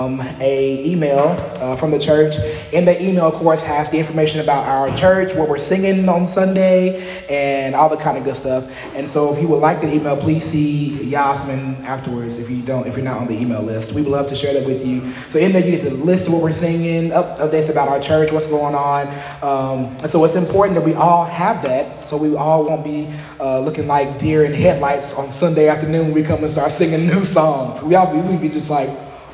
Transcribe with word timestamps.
um, 0.00 0.20
a 0.40 0.84
email 0.84 1.34
uh, 1.58 1.74
from 1.74 1.90
the 1.90 1.98
church. 1.98 2.34
In 2.74 2.84
the 2.84 3.02
email, 3.02 3.24
of 3.24 3.32
course, 3.32 3.64
has 3.64 3.90
the 3.90 3.98
information 3.98 4.40
about 4.40 4.68
our 4.68 4.94
church, 4.94 5.34
what 5.34 5.48
we're 5.48 5.56
singing 5.56 6.06
on 6.06 6.28
Sunday, 6.28 7.24
and 7.30 7.74
all 7.74 7.88
the 7.88 7.96
kind 7.96 8.18
of 8.18 8.24
good 8.24 8.36
stuff. 8.36 8.70
And 8.94 9.08
so, 9.08 9.32
if 9.34 9.40
you 9.40 9.48
would 9.48 9.60
like 9.62 9.80
the 9.80 9.90
email, 9.90 10.18
please 10.18 10.44
see 10.44 11.02
Yasmin 11.08 11.82
afterwards. 11.86 12.38
If 12.38 12.50
you 12.50 12.60
don't, 12.60 12.86
if 12.86 12.94
you're 12.94 13.06
not 13.06 13.22
on 13.22 13.26
the 13.26 13.40
email 13.40 13.62
list, 13.62 13.94
we 13.94 14.02
would 14.02 14.10
love 14.10 14.28
to 14.28 14.36
share 14.36 14.52
that 14.52 14.66
with 14.66 14.86
you. 14.86 15.00
So, 15.30 15.38
in 15.38 15.52
there, 15.52 15.64
you 15.64 15.70
get 15.70 15.88
the 15.88 15.94
list 15.94 16.26
of 16.26 16.34
what 16.34 16.42
we're 16.42 16.52
singing, 16.52 17.10
up 17.12 17.38
updates 17.38 17.70
about 17.70 17.88
our 17.88 17.98
church, 17.98 18.30
what's 18.32 18.48
going 18.48 18.74
on. 18.74 19.06
Um, 19.42 19.96
and 20.02 20.10
so, 20.10 20.22
it's 20.26 20.36
important 20.36 20.76
that 20.76 20.84
we 20.84 20.92
all 20.92 21.24
have 21.24 21.62
that, 21.62 22.00
so 22.00 22.18
we 22.18 22.36
all 22.36 22.66
won't 22.66 22.84
be 22.84 23.08
uh, 23.40 23.60
looking 23.60 23.86
like 23.86 24.18
deer 24.18 24.44
in 24.44 24.52
headlights 24.52 25.14
on 25.14 25.30
Sunday 25.30 25.68
afternoon 25.68 26.08
when 26.08 26.12
we 26.12 26.22
come 26.22 26.42
and 26.42 26.52
start 26.52 26.70
singing 26.70 27.06
new 27.06 27.24
songs. 27.24 27.82
We 27.82 27.94
all 27.94 28.14
we 28.14 28.36
be 28.36 28.50
just 28.50 28.70
like 28.70 28.90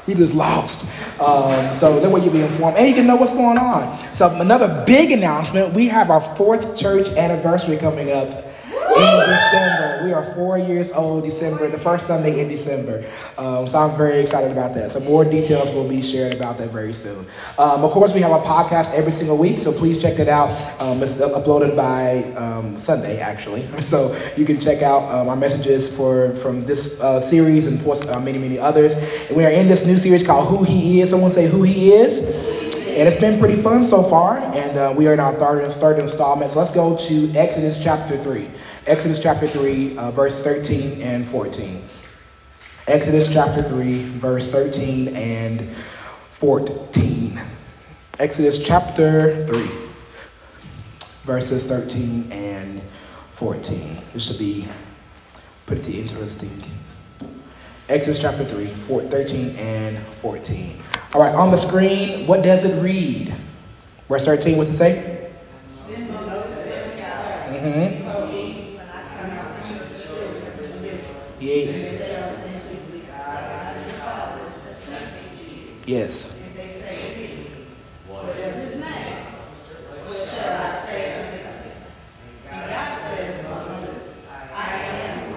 we 0.06 0.14
just 0.14 0.34
lost. 0.34 0.84
Um, 1.20 1.72
so 1.74 2.00
that 2.00 2.10
way 2.10 2.22
you'll 2.22 2.32
be 2.32 2.42
informed 2.42 2.76
and 2.76 2.88
you 2.88 2.94
can 2.94 3.06
know 3.06 3.16
what's 3.16 3.34
going 3.34 3.58
on. 3.58 3.98
So 4.12 4.34
another 4.40 4.84
big 4.86 5.12
announcement, 5.12 5.74
we 5.74 5.88
have 5.88 6.10
our 6.10 6.20
fourth 6.20 6.76
church 6.76 7.08
anniversary 7.16 7.76
coming 7.76 8.10
up 8.10 8.51
in 8.96 9.30
December. 9.30 10.04
We 10.04 10.12
are 10.12 10.24
four 10.34 10.58
years 10.58 10.92
old 10.92 11.24
December, 11.24 11.68
the 11.68 11.78
first 11.78 12.06
Sunday 12.06 12.40
in 12.40 12.48
December. 12.48 13.04
Um, 13.38 13.66
so 13.66 13.78
I'm 13.78 13.96
very 13.96 14.20
excited 14.20 14.52
about 14.52 14.74
that. 14.74 14.90
So 14.90 15.00
more 15.00 15.24
details 15.24 15.74
will 15.74 15.88
be 15.88 16.02
shared 16.02 16.34
about 16.34 16.58
that 16.58 16.70
very 16.70 16.92
soon. 16.92 17.26
Um, 17.58 17.84
of 17.84 17.90
course, 17.92 18.14
we 18.14 18.20
have 18.20 18.32
a 18.32 18.44
podcast 18.44 18.94
every 18.94 19.12
single 19.12 19.38
week, 19.38 19.58
so 19.58 19.72
please 19.72 20.00
check 20.00 20.18
it 20.18 20.28
out. 20.28 20.50
Um, 20.80 21.02
it's 21.02 21.20
uploaded 21.20 21.76
by 21.76 22.22
um, 22.38 22.78
Sunday, 22.78 23.18
actually. 23.20 23.66
So 23.92 24.16
you 24.36 24.46
can 24.46 24.58
check 24.58 24.80
out 24.80 25.02
our 25.02 25.36
messages 25.36 25.94
for 25.94 26.30
from 26.36 26.64
this 26.64 27.00
uh, 27.00 27.20
series 27.20 27.66
and 27.66 27.78
uh, 27.86 28.20
many, 28.20 28.38
many 28.38 28.58
others. 28.58 28.96
And 29.28 29.36
we 29.36 29.44
are 29.44 29.50
in 29.50 29.68
this 29.68 29.84
new 29.84 29.98
series 29.98 30.24
called 30.24 30.48
Who 30.48 30.64
He 30.64 31.00
Is. 31.02 31.10
Someone 31.10 31.30
say 31.30 31.46
Who 31.46 31.62
He 31.62 31.92
Is. 31.92 32.52
And 32.92 33.08
it's 33.08 33.20
been 33.20 33.38
pretty 33.40 33.56
fun 33.56 33.86
so 33.86 34.02
far, 34.02 34.36
and 34.36 34.76
uh, 34.76 34.94
we 34.94 35.08
are 35.08 35.14
in 35.14 35.20
our 35.20 35.32
third, 35.32 35.72
third 35.72 35.98
installment. 35.98 36.50
So 36.50 36.58
let's 36.58 36.74
go 36.74 36.94
to 36.94 37.32
Exodus 37.34 37.82
chapter 37.82 38.18
3. 38.22 38.46
Exodus 38.84 39.22
chapter 39.22 39.46
3, 39.46 39.96
uh, 39.96 40.10
verse 40.10 40.42
13 40.42 41.02
and 41.02 41.24
14. 41.26 41.80
Exodus 42.88 43.32
chapter 43.32 43.62
3, 43.62 44.02
verse 44.18 44.50
13 44.50 45.14
and 45.14 45.60
14. 45.60 47.40
Exodus 48.18 48.60
chapter 48.60 49.46
3, 49.46 49.60
verses 51.22 51.68
13 51.68 52.32
and 52.32 52.82
14. 53.36 53.98
This 54.14 54.26
should 54.26 54.40
be 54.40 54.66
pretty 55.66 56.00
interesting. 56.00 56.50
Exodus 57.88 58.20
chapter 58.20 58.44
3, 58.44 58.66
4, 58.66 59.00
13 59.02 59.56
and 59.58 59.96
14. 59.96 60.82
All 61.14 61.20
right, 61.20 61.34
on 61.36 61.52
the 61.52 61.56
screen, 61.56 62.26
what 62.26 62.42
does 62.42 62.64
it 62.64 62.82
read? 62.82 63.32
Verse 64.08 64.24
13, 64.24 64.58
what's 64.58 64.70
it 64.70 64.76
say? 64.76 65.30
Mm-hmm. 65.86 68.02
Yes. 71.42 72.02
Yes. 75.84 76.38
What 78.06 78.36
is 78.36 78.56
his 78.56 78.80
name? 78.80 79.16
What 80.06 80.28
shall 80.28 80.62
I 80.62 80.74
say 80.74 81.10
to 81.10 81.18
him? 81.18 81.42
To 83.32 83.48
Moses, 83.48 84.28
I 84.54 84.74
am 84.78 85.34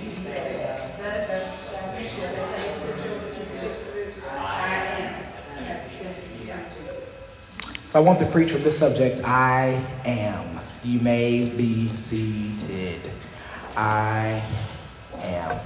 he 0.00 0.08
said. 0.08 0.58
So 7.88 7.98
I 7.98 8.02
want 8.02 8.18
to 8.20 8.26
preach 8.26 8.52
from 8.52 8.62
this 8.62 8.78
subject, 8.78 9.20
I 9.24 9.84
am. 10.04 10.60
You 10.84 11.00
may 11.00 11.50
be 11.56 11.88
seated. 11.88 13.00
I 13.76 14.42
am. 15.20 15.58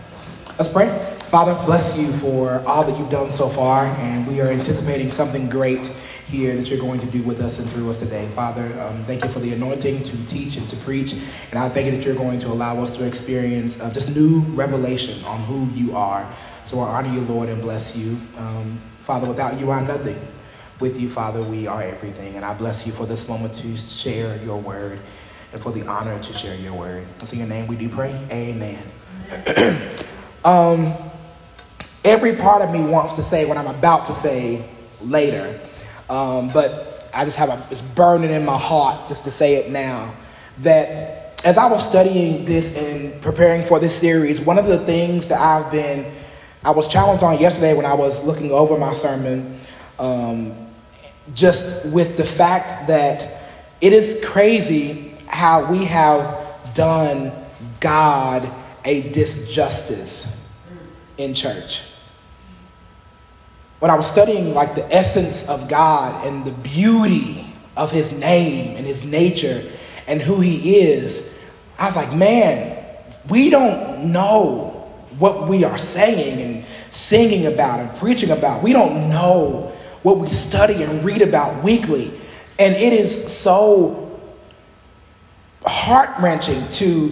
Let's 0.56 0.72
pray. 0.72 1.18
Father, 1.32 1.54
bless 1.64 1.98
you 1.98 2.12
for 2.12 2.62
all 2.66 2.84
that 2.84 2.98
you've 2.98 3.10
done 3.10 3.32
so 3.32 3.48
far, 3.48 3.86
and 3.86 4.26
we 4.26 4.42
are 4.42 4.48
anticipating 4.48 5.10
something 5.10 5.48
great 5.48 5.86
here 6.26 6.54
that 6.54 6.68
you're 6.68 6.78
going 6.78 7.00
to 7.00 7.06
do 7.06 7.22
with 7.22 7.40
us 7.40 7.58
and 7.58 7.66
through 7.70 7.88
us 7.88 8.00
today. 8.00 8.26
Father, 8.34 8.64
um, 8.82 9.02
thank 9.04 9.24
you 9.24 9.30
for 9.30 9.38
the 9.38 9.54
anointing 9.54 10.02
to 10.02 10.26
teach 10.26 10.58
and 10.58 10.68
to 10.68 10.76
preach, 10.84 11.14
and 11.14 11.58
I 11.58 11.70
thank 11.70 11.86
you 11.86 11.92
that 11.92 12.04
you're 12.04 12.16
going 12.16 12.38
to 12.40 12.48
allow 12.48 12.82
us 12.82 12.94
to 12.98 13.06
experience 13.06 13.80
uh, 13.80 13.90
new 14.14 14.40
revelation 14.50 15.24
on 15.24 15.40
who 15.44 15.70
you 15.74 15.96
are. 15.96 16.30
So 16.66 16.80
I 16.80 16.98
honor 16.98 17.14
you, 17.14 17.22
Lord, 17.22 17.48
and 17.48 17.62
bless 17.62 17.96
you. 17.96 18.18
Um, 18.36 18.78
Father, 19.00 19.26
without 19.26 19.58
you, 19.58 19.70
I'm 19.70 19.86
nothing. 19.86 20.20
With 20.80 21.00
you, 21.00 21.08
Father, 21.08 21.42
we 21.42 21.66
are 21.66 21.82
everything, 21.82 22.36
and 22.36 22.44
I 22.44 22.52
bless 22.52 22.86
you 22.86 22.92
for 22.92 23.06
this 23.06 23.26
moment 23.26 23.54
to 23.54 23.74
share 23.78 24.36
your 24.44 24.60
word 24.60 24.98
and 25.54 25.62
for 25.62 25.72
the 25.72 25.86
honor 25.86 26.22
to 26.22 26.32
share 26.34 26.56
your 26.56 26.74
word. 26.74 27.06
It's 27.20 27.32
in 27.32 27.38
your 27.38 27.48
name 27.48 27.68
we 27.68 27.76
do 27.76 27.88
pray. 27.88 28.14
Amen. 28.30 28.84
um, 30.44 30.94
every 32.04 32.36
part 32.36 32.62
of 32.62 32.72
me 32.72 32.84
wants 32.84 33.14
to 33.14 33.22
say 33.22 33.46
what 33.46 33.56
I'm 33.56 33.66
about 33.66 34.06
to 34.06 34.12
say 34.12 34.64
later, 35.00 35.58
um, 36.10 36.50
but 36.52 37.08
I 37.14 37.24
just 37.24 37.36
have 37.38 37.50
a, 37.50 37.66
it's 37.70 37.82
burning 37.82 38.30
in 38.30 38.44
my 38.44 38.58
heart 38.58 39.08
just 39.08 39.24
to 39.24 39.30
say 39.30 39.56
it 39.56 39.70
now. 39.70 40.12
That 40.58 41.40
as 41.44 41.58
I 41.58 41.70
was 41.70 41.86
studying 41.86 42.44
this 42.44 42.76
and 42.76 43.20
preparing 43.22 43.62
for 43.62 43.78
this 43.78 43.94
series, 43.94 44.40
one 44.40 44.58
of 44.58 44.66
the 44.66 44.78
things 44.78 45.28
that 45.28 45.40
I've 45.40 45.70
been, 45.72 46.10
I 46.64 46.70
was 46.70 46.88
challenged 46.88 47.22
on 47.22 47.38
yesterday 47.38 47.76
when 47.76 47.86
I 47.86 47.94
was 47.94 48.24
looking 48.24 48.50
over 48.50 48.78
my 48.78 48.94
sermon, 48.94 49.58
um, 49.98 50.54
just 51.34 51.86
with 51.92 52.16
the 52.16 52.24
fact 52.24 52.88
that 52.88 53.42
it 53.80 53.92
is 53.92 54.22
crazy 54.24 55.14
how 55.26 55.70
we 55.70 55.84
have 55.84 56.74
done 56.74 57.32
God 57.80 58.48
a 58.84 59.02
disjustice 59.02 60.50
in 61.18 61.34
church. 61.34 61.91
When 63.82 63.90
I 63.90 63.96
was 63.96 64.08
studying 64.08 64.54
like 64.54 64.76
the 64.76 64.86
essence 64.94 65.48
of 65.48 65.68
God 65.68 66.24
and 66.24 66.44
the 66.44 66.52
beauty 66.62 67.44
of 67.76 67.90
his 67.90 68.16
name 68.16 68.76
and 68.76 68.86
his 68.86 69.04
nature 69.04 69.60
and 70.06 70.22
who 70.22 70.38
he 70.38 70.76
is, 70.76 71.36
I 71.80 71.86
was 71.86 71.96
like, 71.96 72.14
man, 72.14 72.78
we 73.28 73.50
don't 73.50 74.12
know 74.12 74.68
what 75.18 75.48
we 75.48 75.64
are 75.64 75.78
saying 75.78 76.40
and 76.40 76.64
singing 76.92 77.52
about 77.52 77.80
and 77.80 77.90
preaching 77.98 78.30
about. 78.30 78.62
We 78.62 78.72
don't 78.72 79.08
know 79.08 79.72
what 80.04 80.18
we 80.20 80.30
study 80.30 80.84
and 80.84 81.04
read 81.04 81.20
about 81.20 81.64
weekly. 81.64 82.12
And 82.60 82.76
it 82.76 82.92
is 82.92 83.36
so 83.36 84.16
heart 85.66 86.10
wrenching 86.22 86.62
to 86.74 87.08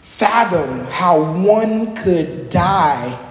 fathom 0.00 0.86
how 0.86 1.34
one 1.42 1.94
could 1.94 2.48
die, 2.48 3.22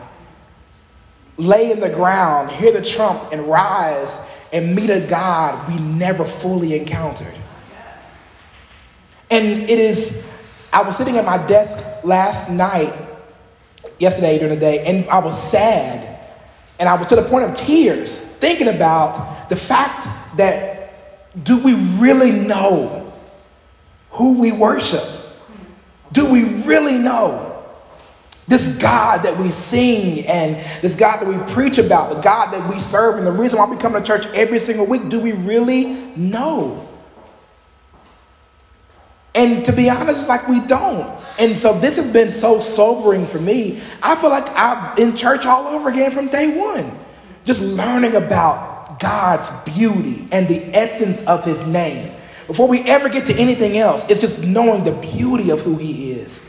lay 1.38 1.72
in 1.72 1.80
the 1.80 1.90
ground, 1.90 2.52
hear 2.52 2.72
the 2.72 2.84
trump, 2.84 3.32
and 3.32 3.42
rise 3.48 4.28
and 4.54 4.76
meet 4.76 4.90
a 4.90 5.06
God 5.08 5.68
we 5.68 5.80
never 5.80 6.24
fully 6.24 6.80
encountered. 6.80 7.34
And 9.30 9.64
it 9.64 9.80
is, 9.80 10.32
I 10.72 10.84
was 10.84 10.98
sitting 10.98 11.18
at 11.18 11.26
my 11.26 11.46
desk 11.48 12.06
last 12.06 12.50
night, 12.50 12.94
yesterday 14.00 14.38
during 14.38 14.54
the 14.54 14.60
day, 14.60 14.86
and 14.86 15.10
I 15.10 15.20
was 15.20 15.42
sad. 15.42 16.12
And 16.80 16.88
I 16.88 16.96
was 16.96 17.08
to 17.08 17.16
the 17.16 17.24
point 17.24 17.46
of 17.46 17.56
tears 17.56 18.18
thinking 18.18 18.68
about 18.68 19.50
the 19.50 19.56
fact 19.56 20.08
that 20.38 20.94
do 21.44 21.62
we 21.64 21.74
really 22.00 22.32
know 22.32 23.12
who 24.12 24.40
we 24.40 24.52
worship? 24.52 25.04
Do 26.12 26.32
we 26.32 26.62
really 26.64 26.98
know 26.98 27.45
this 28.48 28.78
God 28.78 29.24
that 29.24 29.38
we 29.40 29.50
sing 29.50 30.26
and 30.28 30.56
this 30.82 30.96
God 30.96 31.20
that 31.20 31.28
we 31.28 31.54
preach 31.54 31.78
about, 31.78 32.14
the 32.16 32.22
God 32.22 32.52
that 32.52 32.70
we 32.70 32.80
serve, 32.80 33.18
and 33.18 33.26
the 33.26 33.32
reason 33.32 33.58
why 33.58 33.66
we 33.70 33.78
come 33.78 33.94
to 33.94 34.04
church 34.04 34.26
every 34.36 34.60
single 34.60 34.86
week? 34.86 35.10
Do 35.10 35.20
we 35.20 35.32
really 35.32 35.96
know? 36.16 36.88
And 39.34 39.66
to 39.66 39.74
be 39.74 39.90
honest, 39.90 40.30
like 40.30 40.48
we 40.48 40.62
don't. 40.62 41.06
And 41.40 41.58
so 41.58 41.78
this 41.78 41.98
has 41.98 42.12
been 42.14 42.32
so 42.32 42.62
sobering 42.62 43.26
for 43.26 43.40
me. 43.40 43.82
I 44.02 44.16
feel 44.16 44.30
like 44.30 44.46
I'm 44.56 44.98
in 44.98 45.16
church 45.16 45.46
all 45.46 45.68
over 45.68 45.90
again 45.90 46.12
from 46.12 46.28
day 46.28 46.58
one, 46.58 46.90
just 47.44 47.78
learning 47.78 48.16
about 48.16 49.00
God's 49.00 49.50
beauty 49.74 50.28
and 50.32 50.48
the 50.48 50.62
essence 50.74 51.28
of 51.28 51.44
his 51.44 51.68
name. 51.68 52.14
Before 52.48 52.68
we 52.68 52.82
ever 52.84 53.10
get 53.10 53.28
to 53.28 53.36
anything 53.36 53.78
else, 53.78 54.10
it's 54.10 54.22
just 54.22 54.44
knowing 54.44 54.84
the 54.84 54.94
beauty 55.02 55.50
of 55.50 55.60
who 55.62 55.78
he 55.78 56.12
is. 56.12 56.45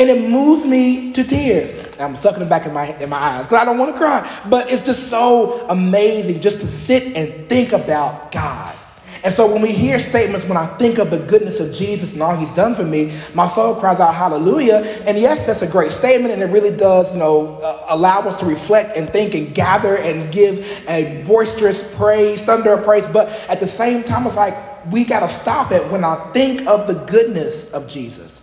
And 0.00 0.10
it 0.10 0.30
moves 0.30 0.66
me 0.66 1.12
to 1.12 1.24
tears. 1.24 1.74
I'm 2.00 2.16
sucking 2.16 2.42
it 2.42 2.50
back 2.50 2.66
in 2.66 2.74
my, 2.74 2.86
in 2.98 3.10
my 3.10 3.18
eyes 3.18 3.44
because 3.44 3.60
I 3.62 3.66
don't 3.66 3.78
want 3.78 3.92
to 3.92 3.98
cry. 3.98 4.28
But 4.48 4.72
it's 4.72 4.86
just 4.86 5.10
so 5.10 5.66
amazing 5.68 6.40
just 6.42 6.62
to 6.62 6.68
sit 6.68 7.16
and 7.16 7.48
think 7.48 7.72
about 7.74 8.32
God 8.32 8.76
And 9.24 9.34
so 9.34 9.52
when 9.52 9.62
we 9.62 9.72
hear 9.72 10.00
statements, 10.00 10.48
when 10.48 10.56
I 10.56 10.66
think 10.66 10.98
of 10.98 11.10
the 11.10 11.18
goodness 11.26 11.60
of 11.60 11.74
Jesus 11.74 12.14
and 12.14 12.22
all 12.22 12.36
he's 12.36 12.54
done 12.54 12.74
for 12.74 12.84
me, 12.84 13.14
my 13.34 13.48
soul 13.48 13.74
cries 13.74 14.00
out 14.00 14.14
hallelujah. 14.14 14.78
And 15.06 15.18
yes, 15.18 15.46
that's 15.46 15.62
a 15.62 15.68
great 15.68 15.90
statement 15.90 16.32
and 16.32 16.42
it 16.42 16.46
really 16.46 16.76
does, 16.76 17.12
you 17.12 17.18
know, 17.18 17.60
uh, 17.62 17.86
allow 17.90 18.20
us 18.20 18.40
to 18.40 18.46
reflect 18.46 18.96
and 18.96 19.08
think 19.08 19.34
and 19.34 19.54
gather 19.54 19.96
and 19.98 20.32
give 20.32 20.64
a 20.88 21.24
boisterous 21.26 21.94
praise, 21.96 22.44
thunder 22.44 22.72
of 22.74 22.84
praise. 22.84 23.06
But 23.12 23.28
at 23.50 23.60
the 23.60 23.68
same 23.68 24.04
time, 24.04 24.26
it's 24.26 24.36
like 24.36 24.54
we 24.90 25.04
got 25.04 25.20
to 25.20 25.28
stop 25.28 25.72
it 25.72 25.82
when 25.92 26.04
I 26.04 26.16
think 26.32 26.66
of 26.66 26.86
the 26.86 27.04
goodness 27.10 27.72
of 27.72 27.88
Jesus. 27.88 28.39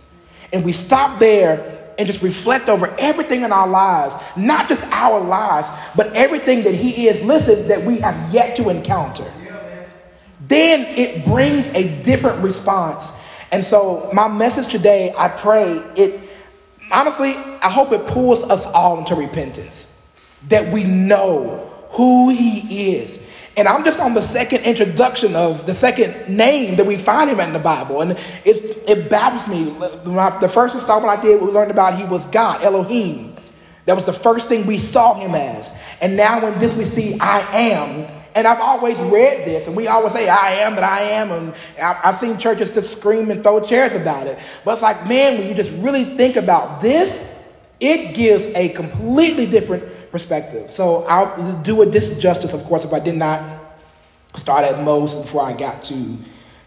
And 0.52 0.64
we 0.64 0.72
stop 0.72 1.18
there 1.18 1.92
and 1.98 2.06
just 2.06 2.22
reflect 2.22 2.68
over 2.68 2.94
everything 2.98 3.42
in 3.42 3.52
our 3.52 3.68
lives, 3.68 4.14
not 4.36 4.68
just 4.68 4.90
our 4.92 5.20
lives, 5.20 5.68
but 5.96 6.12
everything 6.14 6.62
that 6.64 6.74
He 6.74 7.08
is, 7.08 7.24
listen, 7.24 7.68
that 7.68 7.84
we 7.84 7.98
have 7.98 8.32
yet 8.32 8.56
to 8.56 8.68
encounter 8.68 9.24
then 10.48 10.86
it 10.98 11.24
brings 11.24 11.72
a 11.74 12.02
different 12.02 12.42
response. 12.42 13.16
And 13.52 13.64
so, 13.64 14.10
my 14.12 14.28
message 14.28 14.68
today, 14.68 15.12
I 15.16 15.28
pray 15.28 15.72
it, 15.96 16.30
honestly, 16.90 17.30
I 17.30 17.70
hope 17.70 17.92
it 17.92 18.06
pulls 18.06 18.44
us 18.44 18.66
all 18.66 18.98
into 18.98 19.14
repentance. 19.14 19.84
That 20.48 20.72
we 20.72 20.84
know 20.84 21.72
who 21.90 22.30
He 22.30 22.92
is. 22.94 23.27
And 23.58 23.66
I'm 23.66 23.84
just 23.84 23.98
on 23.98 24.14
the 24.14 24.22
second 24.22 24.62
introduction 24.62 25.34
of 25.34 25.66
the 25.66 25.74
second 25.74 26.34
name 26.34 26.76
that 26.76 26.86
we 26.86 26.96
find 26.96 27.28
him 27.28 27.40
in 27.40 27.52
the 27.52 27.58
Bible. 27.58 28.02
And 28.02 28.16
it 28.44 29.10
baffles 29.10 29.48
me. 29.48 29.64
The 29.64 30.48
first 30.48 30.76
installment 30.76 31.18
I 31.18 31.20
did, 31.20 31.42
we 31.42 31.48
learned 31.48 31.72
about 31.72 31.98
he 31.98 32.04
was 32.04 32.24
God, 32.28 32.62
Elohim. 32.62 33.34
That 33.86 33.96
was 33.96 34.04
the 34.04 34.12
first 34.12 34.48
thing 34.48 34.64
we 34.66 34.78
saw 34.78 35.14
him 35.14 35.34
as. 35.34 35.76
And 36.00 36.16
now 36.16 36.46
in 36.46 36.58
this 36.60 36.78
we 36.78 36.84
see 36.84 37.18
I 37.18 37.40
am 37.52 38.06
and 38.34 38.46
I've 38.46 38.60
always 38.60 38.96
read 38.98 39.44
this, 39.44 39.66
and 39.66 39.74
we 39.76 39.88
always 39.88 40.12
say, 40.12 40.28
I 40.28 40.50
am 40.60 40.76
that 40.76 40.84
I 40.84 41.00
am. 41.00 41.32
And 41.32 41.52
I've 41.82 42.14
seen 42.14 42.38
churches 42.38 42.72
just 42.72 42.96
scream 42.96 43.32
and 43.32 43.42
throw 43.42 43.60
chairs 43.64 43.96
about 43.96 44.28
it. 44.28 44.38
But 44.64 44.74
it's 44.74 44.82
like, 44.82 45.08
man, 45.08 45.38
when 45.38 45.48
you 45.48 45.54
just 45.54 45.72
really 45.82 46.04
think 46.04 46.36
about 46.36 46.80
this, 46.80 47.36
it 47.80 48.14
gives 48.14 48.46
a 48.54 48.68
completely 48.68 49.46
different 49.46 49.82
perspective. 50.10 50.70
So 50.70 51.04
I'll 51.08 51.62
do 51.62 51.82
a 51.82 51.86
disjustice, 51.86 52.54
of 52.54 52.64
course, 52.64 52.84
if 52.84 52.92
I 52.92 53.00
did 53.00 53.16
not 53.16 53.42
start 54.34 54.64
at 54.64 54.84
Moses 54.84 55.22
before 55.22 55.42
I 55.42 55.56
got 55.56 55.82
to 55.84 56.16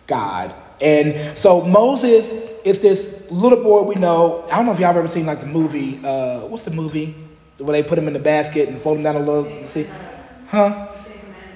God. 0.07 0.53
And 0.79 1.37
so 1.37 1.63
Moses 1.65 2.31
is 2.63 2.81
this 2.81 3.29
little 3.31 3.63
boy 3.63 3.87
we 3.87 3.95
know. 3.95 4.45
I 4.51 4.57
don't 4.57 4.65
know 4.65 4.73
if 4.73 4.79
y'all 4.79 4.87
have 4.87 4.97
ever 4.97 5.07
seen 5.07 5.25
like 5.25 5.41
the 5.41 5.47
movie, 5.47 5.99
uh, 6.03 6.41
what's 6.41 6.63
the 6.63 6.71
movie? 6.71 7.15
Where 7.57 7.79
they 7.79 7.87
put 7.87 7.97
him 7.97 8.07
in 8.07 8.13
the 8.13 8.19
basket 8.19 8.69
and 8.69 8.81
float 8.81 8.97
him 8.97 9.03
down 9.03 9.15
a 9.15 9.19
little, 9.19 9.45
see? 9.65 9.87
Huh? 10.47 10.87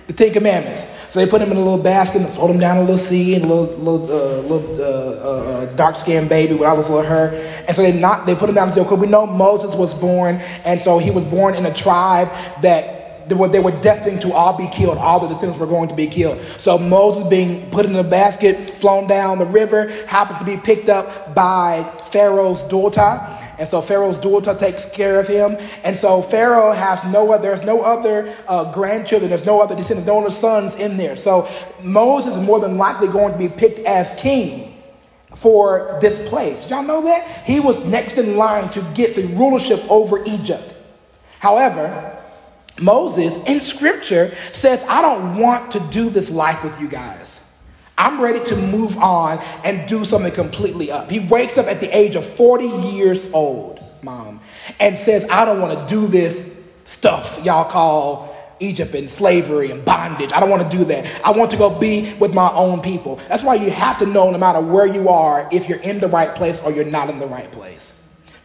the 0.07 0.13
Ten 0.13 0.33
Commandments. 0.33 0.85
So 1.09 1.23
they 1.23 1.29
put 1.29 1.41
him 1.41 1.51
in 1.51 1.57
a 1.57 1.61
little 1.61 1.81
basket 1.81 2.21
and 2.21 2.29
float 2.31 2.51
him 2.51 2.59
down 2.59 2.77
a 2.77 2.81
little 2.81 2.97
sea 2.97 3.35
and 3.35 3.45
a 3.45 3.47
little, 3.47 3.77
little, 3.77 4.11
uh, 4.11 4.41
little 4.41 4.81
uh, 4.81 4.85
uh, 4.85 5.63
uh 5.63 5.75
dark 5.75 5.95
skinned 5.95 6.29
baby 6.29 6.53
with 6.53 6.63
all 6.63 6.75
little 6.75 7.03
her. 7.03 7.54
And 7.67 7.75
so 7.75 7.81
they 7.81 7.99
not 7.99 8.25
they 8.25 8.35
put 8.35 8.49
him 8.49 8.55
down 8.55 8.69
the 8.69 8.75
sea 8.75 8.83
because 8.83 8.99
we 8.99 9.07
know 9.07 9.25
Moses 9.25 9.75
was 9.75 9.93
born, 9.99 10.35
and 10.65 10.79
so 10.79 10.97
he 10.97 11.11
was 11.11 11.25
born 11.25 11.55
in 11.55 11.65
a 11.65 11.73
tribe 11.73 12.27
that 12.61 13.27
they 13.29 13.35
were, 13.35 13.47
they 13.47 13.59
were 13.59 13.71
destined 13.81 14.21
to 14.21 14.33
all 14.33 14.55
be 14.55 14.67
killed. 14.67 14.99
All 14.99 15.19
the 15.19 15.27
descendants 15.27 15.59
were 15.59 15.65
going 15.65 15.89
to 15.89 15.95
be 15.95 16.05
killed. 16.07 16.39
So 16.59 16.77
Moses 16.77 17.27
being 17.27 17.69
put 17.71 17.85
in 17.87 17.95
a 17.95 18.03
basket, 18.03 18.55
flown 18.55 19.07
down 19.07 19.39
the 19.39 19.47
river, 19.47 19.87
happens 20.05 20.37
to 20.37 20.45
be 20.45 20.57
picked 20.57 20.89
up 20.89 21.33
by 21.33 21.83
Pharaoh's 22.11 22.63
daughter 22.67 23.35
and 23.57 23.67
so 23.67 23.81
Pharaoh's 23.81 24.19
daughter 24.19 24.53
takes 24.53 24.89
care 24.89 25.19
of 25.19 25.27
him. 25.27 25.57
And 25.83 25.95
so 25.95 26.21
Pharaoh 26.21 26.71
has 26.71 27.03
no 27.05 27.31
other, 27.31 27.43
there's 27.43 27.65
no 27.65 27.81
other 27.81 28.33
uh, 28.47 28.73
grandchildren, 28.73 29.29
there's 29.29 29.45
no 29.45 29.61
other 29.61 29.75
descendants, 29.75 30.07
no 30.07 30.19
other 30.19 30.31
sons 30.31 30.75
in 30.75 30.97
there. 30.97 31.15
So 31.15 31.49
Moses 31.83 32.35
is 32.35 32.41
more 32.43 32.59
than 32.59 32.77
likely 32.77 33.07
going 33.07 33.31
to 33.33 33.39
be 33.39 33.49
picked 33.49 33.79
as 33.79 34.15
king 34.19 34.64
for 35.35 35.97
this 36.01 36.27
place. 36.27 36.69
Y'all 36.69 36.83
know 36.83 37.03
that? 37.03 37.45
He 37.45 37.59
was 37.59 37.85
next 37.85 38.17
in 38.17 38.37
line 38.37 38.69
to 38.69 38.81
get 38.93 39.15
the 39.15 39.27
rulership 39.35 39.79
over 39.89 40.23
Egypt. 40.25 40.73
However, 41.39 42.17
Moses 42.81 43.45
in 43.45 43.61
scripture 43.61 44.35
says, 44.51 44.85
I 44.89 45.01
don't 45.01 45.37
want 45.37 45.71
to 45.73 45.79
do 45.91 46.09
this 46.09 46.31
life 46.31 46.63
with 46.63 46.79
you 46.79 46.87
guys. 46.87 47.41
I'm 47.97 48.19
ready 48.19 48.43
to 48.49 48.55
move 48.55 48.97
on 48.97 49.39
and 49.63 49.87
do 49.87 50.03
something 50.03 50.33
completely 50.33 50.91
up. 50.91 51.09
He 51.09 51.19
wakes 51.19 51.57
up 51.57 51.67
at 51.67 51.79
the 51.79 51.95
age 51.95 52.15
of 52.15 52.25
40 52.25 52.65
years 52.65 53.31
old, 53.31 53.81
mom, 54.01 54.41
and 54.79 54.97
says, 54.97 55.25
I 55.29 55.45
don't 55.45 55.61
want 55.61 55.77
to 55.77 55.95
do 55.95 56.07
this 56.07 56.55
stuff 56.85 57.43
y'all 57.43 57.69
call 57.69 58.34
Egypt 58.59 58.93
and 58.95 59.09
slavery 59.09 59.71
and 59.71 59.83
bondage. 59.83 60.31
I 60.31 60.39
don't 60.39 60.49
want 60.49 60.69
to 60.69 60.77
do 60.77 60.83
that. 60.85 61.21
I 61.25 61.31
want 61.31 61.51
to 61.51 61.57
go 61.57 61.77
be 61.79 62.13
with 62.19 62.33
my 62.33 62.49
own 62.53 62.81
people. 62.81 63.17
That's 63.27 63.43
why 63.43 63.55
you 63.55 63.69
have 63.71 63.99
to 63.99 64.05
know 64.05 64.31
no 64.31 64.37
matter 64.37 64.61
where 64.61 64.87
you 64.87 65.09
are 65.09 65.47
if 65.51 65.67
you're 65.69 65.81
in 65.81 65.99
the 65.99 66.07
right 66.07 66.33
place 66.35 66.63
or 66.63 66.71
you're 66.71 66.85
not 66.85 67.09
in 67.09 67.19
the 67.19 67.27
right 67.27 67.51
place. 67.51 67.91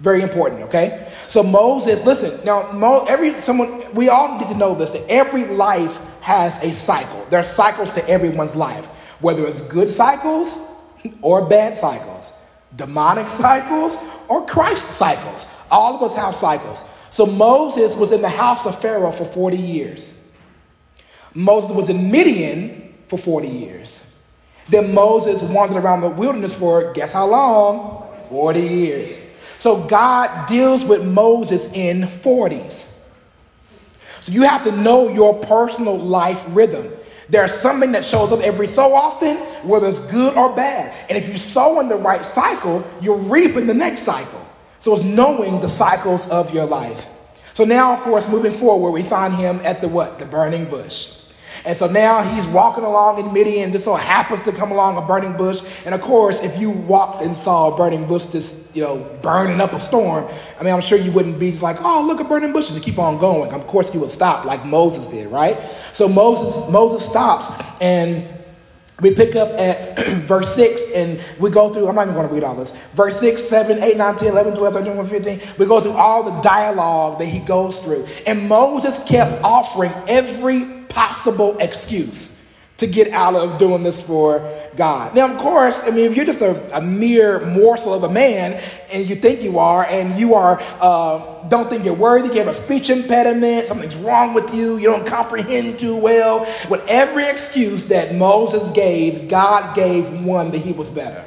Very 0.00 0.22
important, 0.22 0.62
okay? 0.62 1.12
So 1.28 1.42
Moses, 1.42 2.04
listen, 2.06 2.44
now 2.44 2.70
Mo, 2.72 3.04
every 3.08 3.34
someone 3.34 3.82
we 3.94 4.08
all 4.08 4.38
need 4.38 4.48
to 4.48 4.56
know 4.56 4.74
this 4.74 4.92
that 4.92 5.04
every 5.08 5.46
life 5.46 6.00
has 6.22 6.62
a 6.62 6.70
cycle. 6.70 7.24
There 7.30 7.40
are 7.40 7.44
cycles 7.44 7.92
to 7.92 8.08
everyone's 8.08 8.56
life 8.56 8.96
whether 9.20 9.46
it's 9.46 9.62
good 9.68 9.90
cycles 9.90 10.74
or 11.22 11.48
bad 11.48 11.76
cycles, 11.76 12.34
demonic 12.76 13.28
cycles 13.28 14.02
or 14.28 14.46
Christ 14.46 14.86
cycles. 14.86 15.46
All 15.70 15.96
of 15.96 16.02
us 16.02 16.16
have 16.16 16.34
cycles. 16.34 16.84
So 17.10 17.26
Moses 17.26 17.96
was 17.96 18.12
in 18.12 18.22
the 18.22 18.28
house 18.28 18.66
of 18.66 18.80
Pharaoh 18.80 19.12
for 19.12 19.24
40 19.24 19.56
years. 19.56 20.16
Moses 21.34 21.74
was 21.74 21.90
in 21.90 22.10
Midian 22.10 22.94
for 23.08 23.18
40 23.18 23.48
years. 23.48 24.06
Then 24.68 24.94
Moses 24.94 25.42
wandered 25.50 25.82
around 25.82 26.00
the 26.02 26.10
wilderness 26.10 26.54
for 26.54 26.92
guess 26.92 27.12
how 27.12 27.26
long? 27.26 28.06
40 28.28 28.60
years. 28.60 29.18
So 29.58 29.86
God 29.86 30.48
deals 30.48 30.84
with 30.84 31.04
Moses 31.04 31.72
in 31.72 32.02
40s. 32.02 33.08
So 34.22 34.32
you 34.32 34.42
have 34.42 34.64
to 34.64 34.72
know 34.72 35.08
your 35.08 35.38
personal 35.44 35.98
life 35.98 36.44
rhythm. 36.50 36.86
There's 37.28 37.52
something 37.52 37.92
that 37.92 38.04
shows 38.04 38.32
up 38.32 38.40
every 38.40 38.66
so 38.66 38.92
often, 38.92 39.36
whether 39.66 39.86
it's 39.86 40.10
good 40.10 40.36
or 40.36 40.54
bad. 40.54 40.94
And 41.08 41.16
if 41.16 41.28
you 41.28 41.38
sow 41.38 41.80
in 41.80 41.88
the 41.88 41.96
right 41.96 42.22
cycle, 42.22 42.84
you'll 43.00 43.18
reap 43.18 43.56
in 43.56 43.66
the 43.66 43.74
next 43.74 44.02
cycle. 44.02 44.46
So 44.80 44.94
it's 44.94 45.04
knowing 45.04 45.60
the 45.60 45.68
cycles 45.68 46.28
of 46.30 46.52
your 46.52 46.66
life. 46.66 47.08
So 47.54 47.64
now, 47.64 47.94
of 47.94 48.00
course, 48.00 48.30
moving 48.30 48.52
forward, 48.52 48.92
we 48.92 49.02
find 49.02 49.34
him 49.34 49.60
at 49.64 49.80
the 49.80 49.88
what? 49.88 50.18
The 50.18 50.24
burning 50.24 50.64
bush. 50.64 51.16
And 51.64 51.76
so 51.76 51.86
now 51.86 52.22
he's 52.22 52.46
walking 52.46 52.84
along 52.84 53.18
in 53.18 53.32
Midian. 53.34 53.70
This 53.70 53.86
all 53.86 53.96
happens 53.96 54.40
to 54.42 54.52
come 54.52 54.72
along 54.72 54.96
a 54.96 55.06
burning 55.06 55.36
bush. 55.36 55.60
And 55.84 55.94
of 55.94 56.00
course, 56.00 56.42
if 56.42 56.58
you 56.58 56.70
walked 56.70 57.22
and 57.22 57.36
saw 57.36 57.74
a 57.74 57.76
burning 57.76 58.06
bush 58.06 58.24
just, 58.26 58.74
you 58.74 58.82
know, 58.82 59.06
burning 59.22 59.60
up 59.60 59.74
a 59.74 59.80
storm, 59.80 60.26
I 60.58 60.62
mean, 60.62 60.72
I'm 60.72 60.80
sure 60.80 60.96
you 60.96 61.12
wouldn't 61.12 61.38
be 61.38 61.50
just 61.50 61.62
like, 61.62 61.76
oh, 61.80 62.02
look, 62.06 62.20
a 62.20 62.24
burning 62.24 62.52
bush, 62.52 62.70
and 62.70 62.82
keep 62.82 62.98
on 62.98 63.18
going. 63.18 63.52
Of 63.52 63.66
course, 63.66 63.92
you 63.92 64.00
would 64.00 64.10
stop 64.10 64.46
like 64.46 64.64
Moses 64.64 65.08
did, 65.08 65.28
right? 65.28 65.58
So 65.92 66.08
Moses, 66.08 66.70
Moses 66.72 67.06
stops 67.06 67.52
and 67.82 68.26
we 69.00 69.14
pick 69.14 69.36
up 69.36 69.48
at 69.58 69.98
verse 70.26 70.54
6 70.54 70.94
and 70.94 71.20
we 71.38 71.50
go 71.50 71.72
through, 71.72 71.88
I'm 71.88 71.94
not 71.94 72.02
even 72.02 72.14
going 72.14 72.28
to 72.28 72.34
read 72.34 72.44
all 72.44 72.54
this. 72.54 72.76
Verse 72.94 73.18
6, 73.20 73.42
7, 73.42 73.82
8, 73.82 73.96
9, 73.96 74.16
10, 74.16 74.28
11, 74.28 74.56
12, 74.56 74.74
13, 74.74 74.94
14, 74.94 75.38
15. 75.38 75.54
We 75.58 75.66
go 75.66 75.80
through 75.80 75.92
all 75.92 76.22
the 76.22 76.40
dialogue 76.42 77.18
that 77.18 77.26
he 77.26 77.40
goes 77.40 77.82
through. 77.82 78.06
And 78.26 78.48
Moses 78.48 79.04
kept 79.04 79.42
offering 79.42 79.92
every 80.08 80.64
possible 80.88 81.56
excuse 81.58 82.39
to 82.80 82.86
get 82.86 83.08
out 83.12 83.34
of 83.34 83.58
doing 83.58 83.82
this 83.82 84.00
for 84.00 84.40
God. 84.74 85.14
Now, 85.14 85.30
of 85.30 85.38
course, 85.38 85.86
I 85.86 85.90
mean, 85.90 86.10
if 86.10 86.16
you're 86.16 86.24
just 86.24 86.40
a, 86.40 86.76
a 86.76 86.80
mere 86.80 87.44
morsel 87.44 87.92
of 87.92 88.04
a 88.04 88.12
man 88.12 88.58
and 88.90 89.06
you 89.08 89.16
think 89.16 89.42
you 89.42 89.58
are, 89.58 89.84
and 89.84 90.18
you 90.18 90.34
are, 90.34 90.58
uh, 90.80 91.48
don't 91.48 91.68
think 91.68 91.84
you're 91.84 91.94
worthy, 91.94 92.28
you 92.28 92.42
have 92.42 92.48
a 92.48 92.54
speech 92.54 92.88
impediment, 92.88 93.66
something's 93.66 93.96
wrong 93.96 94.32
with 94.32 94.54
you, 94.54 94.78
you 94.78 94.86
don't 94.86 95.06
comprehend 95.06 95.78
too 95.78 95.94
well, 95.94 96.40
with 96.70 96.82
every 96.88 97.26
excuse 97.26 97.88
that 97.88 98.14
Moses 98.14 98.70
gave, 98.72 99.28
God 99.28 99.76
gave 99.76 100.24
one 100.24 100.50
that 100.52 100.58
he 100.58 100.72
was 100.72 100.88
better. 100.88 101.24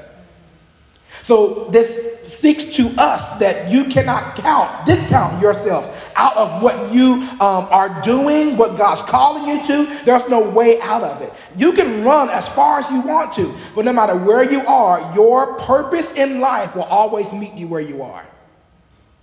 So 1.21 1.65
this 1.65 2.33
speaks 2.35 2.75
to 2.77 2.91
us 2.97 3.37
that 3.39 3.71
you 3.71 3.85
cannot 3.85 4.35
count, 4.35 4.85
discount 4.85 5.41
yourself 5.41 5.99
out 6.15 6.35
of 6.35 6.61
what 6.61 6.93
you 6.93 7.27
um, 7.39 7.67
are 7.71 8.01
doing, 8.01 8.57
what 8.57 8.77
God's 8.77 9.01
calling 9.03 9.47
you 9.47 9.65
to. 9.65 10.05
There's 10.05 10.29
no 10.29 10.49
way 10.49 10.79
out 10.81 11.03
of 11.03 11.21
it. 11.21 11.31
You 11.57 11.73
can 11.73 12.03
run 12.03 12.29
as 12.29 12.47
far 12.47 12.79
as 12.79 12.89
you 12.89 13.01
want 13.01 13.33
to, 13.33 13.53
but 13.75 13.85
no 13.85 13.93
matter 13.93 14.15
where 14.15 14.43
you 14.43 14.61
are, 14.61 15.13
your 15.15 15.59
purpose 15.59 16.15
in 16.15 16.39
life 16.39 16.75
will 16.75 16.83
always 16.83 17.31
meet 17.31 17.53
you 17.53 17.67
where 17.67 17.81
you 17.81 18.01
are, 18.01 18.25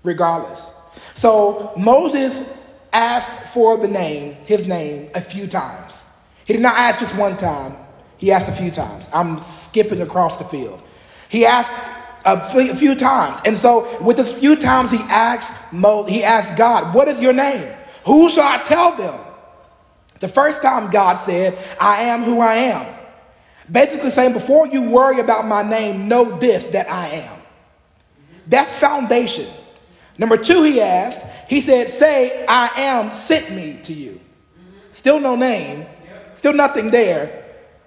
regardless. 0.02 0.76
So 1.14 1.72
Moses 1.76 2.58
asked 2.92 3.52
for 3.52 3.76
the 3.76 3.88
name, 3.88 4.34
his 4.46 4.66
name, 4.66 5.10
a 5.14 5.20
few 5.20 5.46
times. 5.46 6.10
He 6.44 6.52
did 6.52 6.62
not 6.62 6.76
ask 6.76 7.00
just 7.00 7.16
one 7.16 7.36
time, 7.36 7.74
he 8.16 8.32
asked 8.32 8.48
a 8.48 8.52
few 8.52 8.70
times. 8.70 9.08
I'm 9.14 9.38
skipping 9.40 10.02
across 10.02 10.36
the 10.36 10.44
field. 10.44 10.82
He 11.28 11.46
asked 11.46 11.72
a 12.24 12.74
few 12.74 12.94
times. 12.94 13.40
And 13.44 13.56
so 13.56 14.02
with 14.02 14.16
this 14.18 14.38
few 14.38 14.56
times 14.56 14.90
he 14.90 14.98
asked 14.98 15.72
Mo, 15.72 16.04
he 16.04 16.22
asked 16.22 16.58
God, 16.58 16.94
what 16.94 17.08
is 17.08 17.20
your 17.22 17.32
name? 17.32 17.72
Who 18.04 18.28
shall 18.28 18.44
I 18.44 18.62
tell 18.62 18.96
them? 18.96 19.18
The 20.20 20.28
first 20.28 20.62
time 20.62 20.90
God 20.90 21.16
said, 21.16 21.58
I 21.80 22.02
am 22.02 22.22
who 22.22 22.40
I 22.40 22.54
am. 22.54 22.86
Basically 23.70 24.10
saying, 24.10 24.32
before 24.32 24.66
you 24.66 24.90
worry 24.90 25.20
about 25.20 25.46
my 25.46 25.62
name, 25.62 26.08
know 26.08 26.38
this 26.38 26.68
that 26.68 26.90
I 26.90 27.08
am. 27.08 27.38
That's 28.46 28.76
foundation. 28.78 29.46
Number 30.18 30.36
two, 30.36 30.62
he 30.62 30.80
asked, 30.80 31.24
he 31.48 31.60
said, 31.60 31.88
Say, 31.88 32.44
I 32.46 32.68
am 32.76 33.12
sent 33.12 33.50
me 33.50 33.80
to 33.84 33.92
you. 33.92 34.20
Still 34.92 35.20
no 35.20 35.36
name, 35.36 35.86
still 36.34 36.52
nothing 36.52 36.90
there. 36.90 37.44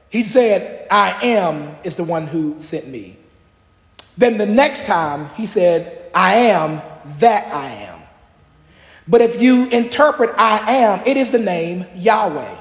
He 0.10 0.24
said, 0.24 0.88
I 0.90 1.18
am 1.26 1.76
is 1.84 1.96
the 1.96 2.04
one 2.04 2.28
who 2.28 2.62
sent 2.62 2.88
me. 2.88 3.18
Then 4.18 4.38
the 4.38 4.46
next 4.46 4.86
time, 4.86 5.30
he 5.36 5.46
said, 5.46 6.10
I 6.14 6.36
am 6.36 6.82
that 7.20 7.54
I 7.54 7.68
am. 7.68 7.93
But 9.08 9.22
if 9.22 9.42
you 9.42 9.70
interpret 9.70 10.32
I 10.38 10.76
am, 10.76 11.02
it 11.06 11.18
is 11.18 11.32
the 11.32 11.40
name 11.40 11.86
Yahweh. 11.96 12.56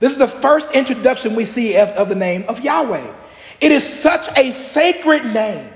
This 0.00 0.12
is 0.12 0.18
the 0.18 0.26
first 0.26 0.72
introduction 0.74 1.34
we 1.34 1.44
see 1.44 1.76
of, 1.76 1.88
of 1.90 2.08
the 2.08 2.14
name 2.14 2.44
of 2.48 2.60
Yahweh. 2.60 3.06
It 3.60 3.72
is 3.72 3.84
such 3.84 4.26
a 4.36 4.52
sacred 4.52 5.24
name 5.32 5.66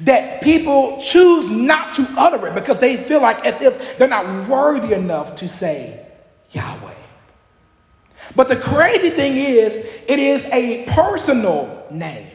that 0.00 0.42
people 0.42 1.00
choose 1.02 1.50
not 1.50 1.94
to 1.94 2.06
utter 2.16 2.46
it 2.48 2.54
because 2.54 2.80
they 2.80 2.96
feel 2.96 3.20
like 3.20 3.44
as 3.44 3.60
if 3.60 3.98
they're 3.98 4.08
not 4.08 4.48
worthy 4.48 4.94
enough 4.94 5.36
to 5.36 5.48
say 5.48 6.04
Yahweh. 6.50 6.94
But 8.34 8.48
the 8.48 8.56
crazy 8.56 9.10
thing 9.10 9.36
is, 9.36 9.76
it 10.08 10.18
is 10.18 10.46
a 10.46 10.86
personal 10.86 11.86
name. 11.90 12.26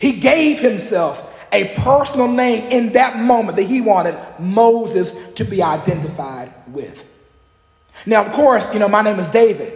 He 0.00 0.20
gave 0.20 0.58
himself 0.58 1.27
a 1.52 1.74
personal 1.78 2.28
name 2.28 2.70
in 2.70 2.92
that 2.92 3.16
moment 3.16 3.56
that 3.56 3.64
he 3.64 3.80
wanted 3.80 4.16
Moses 4.38 5.32
to 5.34 5.44
be 5.44 5.62
identified 5.62 6.52
with. 6.68 7.04
Now, 8.06 8.24
of 8.24 8.32
course, 8.32 8.72
you 8.72 8.80
know, 8.80 8.88
my 8.88 9.02
name 9.02 9.18
is 9.18 9.30
David. 9.30 9.74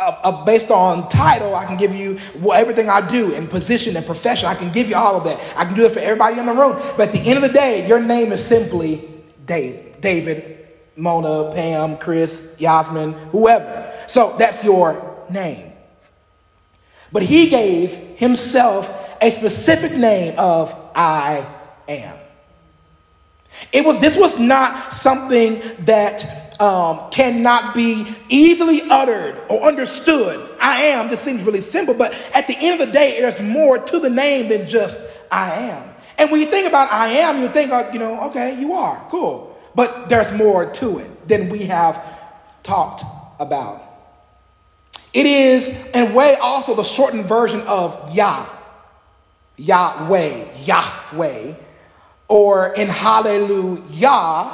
Uh, 0.00 0.16
uh, 0.22 0.44
based 0.44 0.70
on 0.70 1.08
title, 1.08 1.56
I 1.56 1.66
can 1.66 1.76
give 1.76 1.92
you 1.92 2.20
everything 2.54 2.88
I 2.88 3.08
do 3.08 3.32
in 3.34 3.48
position 3.48 3.96
and 3.96 4.06
profession. 4.06 4.48
I 4.48 4.54
can 4.54 4.70
give 4.70 4.88
you 4.88 4.94
all 4.94 5.16
of 5.16 5.24
that. 5.24 5.40
I 5.56 5.64
can 5.64 5.74
do 5.74 5.84
it 5.86 5.92
for 5.92 5.98
everybody 5.98 6.38
in 6.38 6.46
the 6.46 6.52
room. 6.52 6.80
But 6.96 7.08
at 7.08 7.12
the 7.12 7.20
end 7.20 7.42
of 7.42 7.42
the 7.42 7.52
day, 7.52 7.86
your 7.88 8.00
name 8.00 8.30
is 8.30 8.44
simply 8.44 9.02
David. 9.44 10.00
David, 10.00 10.68
Mona, 10.94 11.52
Pam, 11.52 11.96
Chris, 11.96 12.54
Yasmin, 12.58 13.12
whoever. 13.32 13.92
So 14.06 14.36
that's 14.38 14.62
your 14.62 15.24
name. 15.28 15.72
But 17.10 17.22
he 17.22 17.48
gave 17.48 17.90
himself 17.90 19.16
a 19.20 19.30
specific 19.30 19.96
name 19.96 20.34
of 20.38 20.72
I 20.98 21.46
am. 21.88 22.16
It 23.72 23.84
was, 23.86 24.00
this 24.00 24.18
was 24.18 24.38
not 24.38 24.92
something 24.92 25.62
that 25.84 26.60
um, 26.60 27.08
cannot 27.10 27.74
be 27.74 28.12
easily 28.28 28.82
uttered 28.90 29.36
or 29.48 29.62
understood. 29.62 30.44
I 30.60 30.82
am, 30.82 31.08
this 31.08 31.20
seems 31.20 31.42
really 31.44 31.60
simple, 31.60 31.94
but 31.94 32.12
at 32.34 32.48
the 32.48 32.56
end 32.58 32.80
of 32.80 32.88
the 32.88 32.92
day, 32.92 33.20
there's 33.20 33.40
more 33.40 33.78
to 33.78 34.00
the 34.00 34.10
name 34.10 34.48
than 34.48 34.66
just 34.66 35.00
I 35.30 35.50
am. 35.50 35.88
And 36.18 36.32
when 36.32 36.40
you 36.40 36.46
think 36.46 36.66
about 36.68 36.92
I 36.92 37.08
am, 37.08 37.40
you 37.42 37.48
think, 37.48 37.70
you 37.92 38.00
know, 38.00 38.28
okay, 38.30 38.60
you 38.60 38.72
are, 38.72 38.96
cool. 39.08 39.56
But 39.76 40.08
there's 40.08 40.32
more 40.32 40.68
to 40.72 40.98
it 40.98 41.28
than 41.28 41.48
we 41.48 41.66
have 41.66 42.04
talked 42.64 43.04
about. 43.38 43.82
It 45.14 45.26
is, 45.26 45.90
in 45.90 46.10
a 46.10 46.14
way, 46.14 46.34
also 46.34 46.74
the 46.74 46.82
shortened 46.82 47.26
version 47.26 47.60
of 47.68 48.14
Yah. 48.14 48.46
Yahweh, 49.58 50.44
Yahweh, 50.64 51.54
or 52.28 52.74
in 52.74 52.88
Hallelujah, 52.88 54.50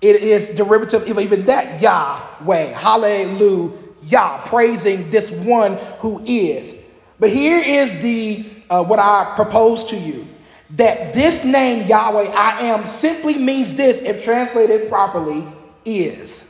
it 0.00 0.22
is 0.22 0.50
derivative 0.50 1.10
of 1.10 1.18
even 1.18 1.44
that 1.46 1.82
Yahweh, 1.82 2.72
Hallelujah, 2.72 4.40
praising 4.46 5.10
this 5.10 5.30
one 5.32 5.72
who 5.98 6.22
is. 6.24 6.82
But 7.18 7.30
here 7.30 7.58
is 7.58 8.00
the 8.00 8.46
uh, 8.70 8.84
what 8.84 8.98
I 8.98 9.32
propose 9.34 9.84
to 9.86 9.96
you 9.96 10.26
that 10.70 11.14
this 11.14 11.44
name 11.44 11.86
Yahweh, 11.86 12.30
I 12.34 12.62
am, 12.62 12.86
simply 12.86 13.38
means 13.38 13.76
this, 13.76 14.02
if 14.02 14.24
translated 14.24 14.88
properly, 14.88 15.44
is. 15.84 16.42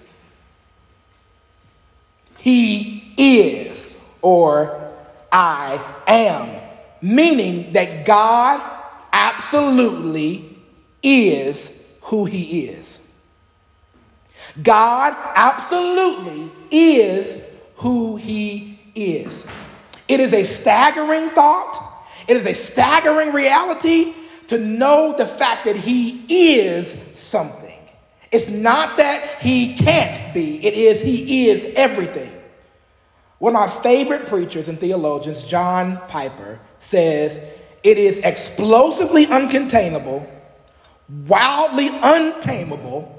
He 2.39 3.13
is, 3.17 4.03
or 4.23 4.93
I 5.31 5.79
am 6.07 6.66
meaning 7.01 7.73
that 7.73 8.07
God 8.07 8.61
absolutely 9.13 10.45
is 11.03 11.83
who 12.03 12.25
he 12.25 12.67
is. 12.67 13.07
God 14.63 15.15
absolutely 15.35 16.51
is 16.71 17.51
who 17.77 18.17
he 18.17 18.79
is. 18.95 19.47
It 20.09 20.21
is 20.21 20.33
a 20.33 20.45
staggering 20.45 21.31
thought. 21.31 21.83
It 22.29 22.37
is 22.37 22.47
a 22.47 22.55
staggering 22.55 23.33
reality 23.33 24.15
to 24.49 24.59
know 24.59 25.15
the 25.17 25.27
fact 25.27 25.65
that 25.65 25.77
he 25.77 26.25
is 26.29 26.93
something. 27.15 27.67
It's 28.33 28.49
not 28.49 28.97
that 28.97 29.39
he 29.41 29.75
can't 29.77 30.35
be, 30.35 30.65
it 30.67 30.75
is 30.75 31.03
he 31.03 31.49
is 31.49 31.73
everything. 31.77 32.33
One 33.39 33.55
of 33.55 33.61
my 33.61 33.83
favorite 33.83 34.27
preachers 34.27 34.69
and 34.69 34.79
theologians, 34.79 35.45
John 35.45 36.01
Piper, 36.09 36.59
says 36.79 37.53
it 37.83 37.99
is 37.99 38.19
explosively 38.25 39.27
uncontainable, 39.27 40.29
wildly 41.27 41.89
untamable, 42.03 43.13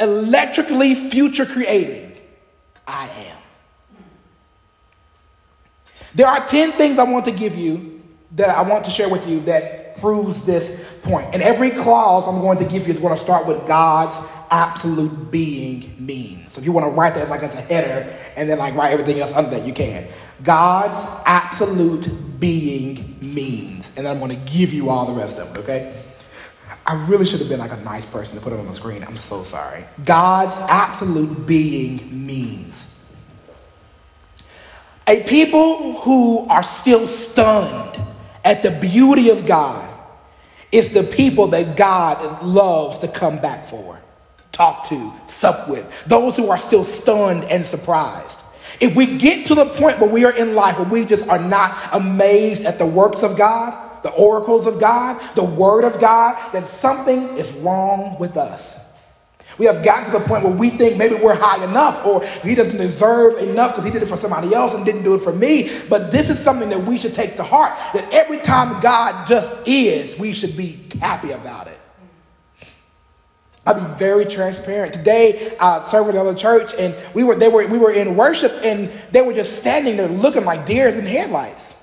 electrically 0.00 0.94
future 0.94 1.46
creating. 1.46 2.16
I 2.86 3.08
am. 3.08 3.38
There 6.14 6.26
are 6.26 6.44
10 6.46 6.72
things 6.72 6.98
I 6.98 7.04
want 7.04 7.24
to 7.26 7.32
give 7.32 7.56
you 7.56 8.02
that 8.32 8.50
I 8.50 8.62
want 8.62 8.84
to 8.84 8.90
share 8.90 9.08
with 9.08 9.28
you 9.28 9.40
that 9.40 9.98
proves 9.98 10.44
this 10.44 11.00
point. 11.02 11.26
And 11.32 11.42
every 11.42 11.70
clause 11.70 12.26
I'm 12.26 12.40
going 12.40 12.58
to 12.58 12.64
give 12.64 12.86
you 12.86 12.94
is 12.94 13.00
going 13.00 13.16
to 13.16 13.22
start 13.22 13.46
with 13.46 13.66
God's 13.66 14.18
absolute 14.50 15.30
being 15.30 15.94
means. 15.98 16.52
So 16.52 16.60
if 16.60 16.64
you 16.64 16.72
want 16.72 16.86
to 16.86 16.92
write 16.92 17.14
that 17.14 17.28
like 17.28 17.42
as 17.42 17.54
a 17.54 17.60
header 17.60 18.18
and 18.36 18.48
then 18.48 18.58
like 18.58 18.74
write 18.74 18.92
everything 18.92 19.20
else 19.20 19.34
under 19.34 19.50
that, 19.50 19.66
you 19.66 19.72
can. 19.72 20.06
God's 20.42 21.22
absolute 21.26 22.08
being 22.40 23.16
means. 23.20 23.96
And 23.96 24.08
I'm 24.08 24.18
going 24.18 24.30
to 24.32 24.52
give 24.52 24.72
you 24.72 24.90
all 24.90 25.06
the 25.12 25.20
rest 25.20 25.38
of 25.38 25.54
it, 25.54 25.60
okay? 25.60 26.02
I 26.86 27.06
really 27.06 27.26
should 27.26 27.40
have 27.40 27.48
been 27.48 27.60
like 27.60 27.72
a 27.72 27.80
nice 27.82 28.04
person 28.04 28.38
to 28.38 28.42
put 28.42 28.52
it 28.52 28.58
on 28.58 28.66
the 28.66 28.74
screen. 28.74 29.04
I'm 29.04 29.16
so 29.16 29.44
sorry. 29.44 29.84
God's 30.04 30.56
absolute 30.68 31.46
being 31.46 32.26
means. 32.26 32.86
A 35.06 35.22
people 35.24 36.00
who 36.00 36.48
are 36.48 36.62
still 36.62 37.06
stunned 37.06 38.00
at 38.44 38.62
the 38.62 38.70
beauty 38.80 39.30
of 39.30 39.46
God 39.46 39.88
is 40.72 40.92
the 40.92 41.02
people 41.02 41.48
that 41.48 41.76
God 41.76 42.42
loves 42.42 43.00
to 43.00 43.08
come 43.08 43.38
back 43.38 43.68
for, 43.68 43.98
talk 44.52 44.84
to, 44.88 45.12
sup 45.26 45.68
with. 45.68 46.04
Those 46.06 46.36
who 46.36 46.48
are 46.50 46.58
still 46.58 46.84
stunned 46.84 47.44
and 47.44 47.66
surprised. 47.66 48.39
If 48.80 48.96
we 48.96 49.18
get 49.18 49.46
to 49.46 49.54
the 49.54 49.66
point 49.66 50.00
where 50.00 50.10
we 50.10 50.24
are 50.24 50.34
in 50.34 50.54
life 50.54 50.78
where 50.78 50.88
we 50.88 51.04
just 51.04 51.28
are 51.28 51.38
not 51.38 51.76
amazed 51.92 52.64
at 52.64 52.78
the 52.78 52.86
works 52.86 53.22
of 53.22 53.36
God, 53.36 54.02
the 54.02 54.10
oracles 54.12 54.66
of 54.66 54.80
God, 54.80 55.20
the 55.34 55.44
word 55.44 55.84
of 55.84 56.00
God, 56.00 56.52
then 56.52 56.64
something 56.64 57.36
is 57.36 57.52
wrong 57.56 58.18
with 58.18 58.36
us. 58.36 58.90
We 59.58 59.66
have 59.66 59.84
gotten 59.84 60.10
to 60.10 60.18
the 60.18 60.24
point 60.24 60.44
where 60.44 60.56
we 60.56 60.70
think 60.70 60.96
maybe 60.96 61.16
we're 61.16 61.34
high 61.34 61.62
enough 61.62 62.06
or 62.06 62.24
he 62.42 62.54
doesn't 62.54 62.78
deserve 62.78 63.36
enough 63.42 63.72
because 63.72 63.84
he 63.84 63.90
did 63.90 64.02
it 64.02 64.06
for 64.06 64.16
somebody 64.16 64.54
else 64.54 64.74
and 64.74 64.86
didn't 64.86 65.02
do 65.02 65.14
it 65.14 65.20
for 65.20 65.34
me. 65.34 65.70
But 65.90 66.10
this 66.10 66.30
is 66.30 66.38
something 66.38 66.70
that 66.70 66.80
we 66.80 66.96
should 66.96 67.14
take 67.14 67.36
to 67.36 67.42
heart 67.42 67.72
that 67.92 68.08
every 68.10 68.38
time 68.38 68.80
God 68.80 69.28
just 69.28 69.68
is, 69.68 70.18
we 70.18 70.32
should 70.32 70.56
be 70.56 70.78
happy 71.00 71.32
about 71.32 71.66
it. 71.66 71.79
I'll 73.66 73.74
be 73.74 73.98
very 73.98 74.24
transparent. 74.24 74.94
Today, 74.94 75.54
I 75.60 75.86
served 75.88 76.08
another 76.10 76.34
church, 76.34 76.72
and 76.78 76.94
we 77.14 77.24
were 77.24 77.34
they 77.34 77.48
were 77.48 77.66
we 77.66 77.78
were 77.78 77.92
in 77.92 78.16
worship, 78.16 78.52
and 78.64 78.90
they 79.12 79.22
were 79.22 79.34
just 79.34 79.56
standing 79.56 79.96
there 79.96 80.08
looking 80.08 80.44
like 80.44 80.66
deers 80.66 80.96
in 80.96 81.04
headlights. 81.04 81.76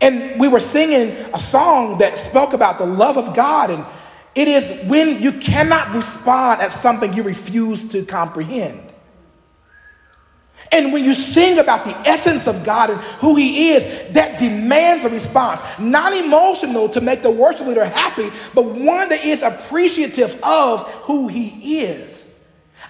And 0.00 0.40
we 0.40 0.48
were 0.48 0.60
singing 0.60 1.10
a 1.32 1.38
song 1.38 1.98
that 1.98 2.18
spoke 2.18 2.54
about 2.54 2.78
the 2.78 2.86
love 2.86 3.18
of 3.18 3.36
God, 3.36 3.70
and 3.70 3.84
it 4.34 4.48
is 4.48 4.88
when 4.88 5.22
you 5.22 5.32
cannot 5.32 5.94
respond 5.94 6.60
at 6.62 6.72
something 6.72 7.12
you 7.12 7.22
refuse 7.22 7.88
to 7.90 8.04
comprehend. 8.04 8.89
And 10.72 10.92
when 10.92 11.04
you 11.04 11.14
sing 11.14 11.58
about 11.58 11.84
the 11.84 11.96
essence 12.08 12.46
of 12.46 12.64
God 12.64 12.90
and 12.90 13.00
who 13.20 13.34
He 13.36 13.70
is, 13.70 14.08
that 14.10 14.38
demands 14.38 15.04
a 15.04 15.08
response. 15.08 15.60
Not 15.78 16.12
emotional 16.12 16.88
to 16.90 17.00
make 17.00 17.22
the 17.22 17.30
worship 17.30 17.66
leader 17.66 17.84
happy, 17.84 18.28
but 18.54 18.64
one 18.64 19.08
that 19.08 19.24
is 19.24 19.42
appreciative 19.42 20.40
of 20.44 20.88
who 21.02 21.28
He 21.28 21.80
is. 21.80 22.20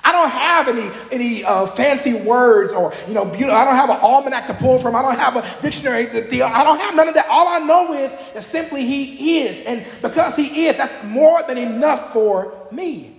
I 0.03 0.12
don't 0.12 0.31
have 0.31 0.69
any 0.69 0.91
any 1.12 1.45
uh, 1.45 1.67
fancy 1.67 2.15
words 2.15 2.73
or 2.73 2.93
you 3.07 3.15
know, 3.15 3.25
beautiful, 3.25 3.53
I 3.53 3.65
don't 3.65 3.77
have 3.77 3.91
an 3.91 3.99
almanac 4.00 4.47
to 4.47 4.55
pull 4.55 4.79
from. 4.79 4.97
I 4.97 5.03
don't 5.03 5.19
have 5.19 5.37
a 5.37 5.62
dictionary. 5.62 6.07
To, 6.07 6.29
deal, 6.29 6.47
I 6.47 6.65
don't 6.65 6.79
have 6.79 6.97
none 6.97 7.09
of 7.09 7.15
that. 7.15 7.27
All 7.29 7.49
I 7.49 7.59
know 7.59 7.93
is 7.93 8.12
that 8.35 8.43
simply 8.43 8.85
He 8.87 9.41
is, 9.41 9.65
and 9.67 9.85
because 10.00 10.37
He 10.37 10.67
is, 10.67 10.77
that's 10.77 11.05
more 11.05 11.43
than 11.43 11.59
enough 11.59 12.12
for 12.12 12.53
me. 12.71 13.17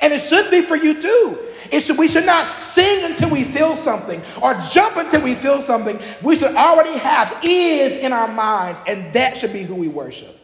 And 0.00 0.12
it 0.12 0.20
should 0.20 0.50
be 0.50 0.62
for 0.62 0.76
you 0.76 1.00
too. 1.00 1.38
It 1.70 1.82
should, 1.82 1.98
we 1.98 2.08
should 2.08 2.26
not 2.26 2.62
sing 2.62 3.04
until 3.04 3.30
we 3.30 3.44
feel 3.44 3.76
something 3.76 4.20
or 4.42 4.54
jump 4.72 4.96
until 4.96 5.22
we 5.22 5.34
feel 5.34 5.60
something. 5.60 5.98
We 6.22 6.36
should 6.36 6.54
already 6.54 6.98
have 6.98 7.38
is 7.42 7.98
in 7.98 8.12
our 8.12 8.28
minds, 8.28 8.80
and 8.86 9.12
that 9.12 9.36
should 9.36 9.52
be 9.52 9.62
who 9.62 9.74
we 9.76 9.88
worship. 9.88 10.36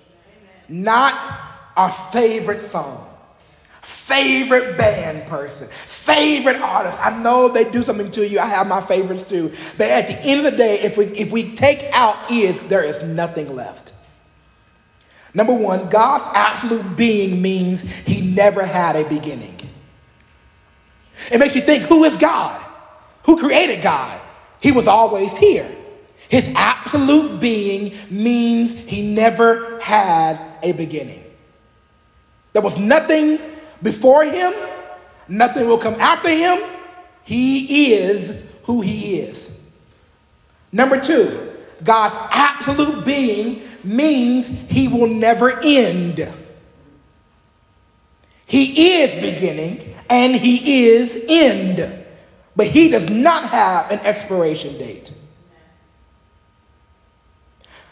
Not 0.69 1.15
our 1.77 1.91
favorite 1.91 2.61
song, 2.61 3.07
favorite 3.83 4.77
band 4.77 5.29
person, 5.29 5.69
favorite 5.69 6.57
artist. 6.57 6.99
I 7.05 7.21
know 7.23 7.49
they 7.49 7.71
do 7.71 7.83
something 7.83 8.11
to 8.13 8.27
you. 8.27 8.39
I 8.39 8.47
have 8.47 8.69
my 8.69 8.81
favorites 8.81 9.25
too. 9.25 9.53
But 9.79 9.89
at 9.91 10.09
the 10.09 10.15
end 10.23 10.45
of 10.45 10.53
the 10.53 10.57
day, 10.59 10.81
if 10.81 10.97
we 10.97 11.07
if 11.07 11.31
we 11.31 11.55
take 11.55 11.85
out 11.93 12.31
is, 12.31 12.69
there 12.69 12.85
is 12.85 13.03
nothing 13.03 13.55
left. 13.55 13.93
Number 15.35 15.53
one, 15.53 15.91
God's 15.91 16.25
absolute 16.35 16.97
being 16.97 17.43
means 17.43 17.83
he 17.83 18.23
never 18.35 18.65
had 18.65 18.97
a 18.97 19.07
beginning. 19.07 19.56
It 21.31 21.39
makes 21.39 21.55
you 21.55 21.63
think, 21.63 21.85
who 21.85 22.05
is 22.05 22.17
God? 22.17 22.61
Who 23.25 23.39
created 23.39 23.83
God? 23.83 24.21
He 24.61 24.73
was 24.73 24.87
always 24.87 25.37
here. 25.37 25.69
His 26.29 26.53
absolute 26.57 27.41
being 27.41 27.95
means 28.11 28.77
he 28.77 29.15
never 29.15 29.79
had 29.81 30.39
a 30.63 30.73
beginning. 30.73 31.23
There 32.53 32.63
was 32.63 32.79
nothing 32.81 33.39
before 33.83 34.25
him, 34.25 34.53
nothing 35.29 35.67
will 35.67 35.79
come 35.79 35.95
after 35.95 36.29
him. 36.29 36.59
He 37.23 37.93
is 37.93 38.53
who 38.65 38.81
he 38.81 39.19
is. 39.19 39.61
Number 40.73 41.01
two, 41.01 41.53
God's 41.85 42.17
absolute 42.31 43.05
being 43.05 43.63
means 43.85 44.69
he 44.69 44.89
will 44.89 45.09
never 45.09 45.61
end. 45.63 46.27
He 48.47 49.01
is 49.01 49.15
beginning 49.21 49.96
and 50.09 50.35
he 50.35 50.87
is 50.89 51.25
end, 51.29 52.05
but 52.55 52.67
he 52.67 52.91
does 52.91 53.11
not 53.11 53.49
have 53.49 53.91
an 53.91 54.01
expiration 54.01 54.77
date. 54.79 55.13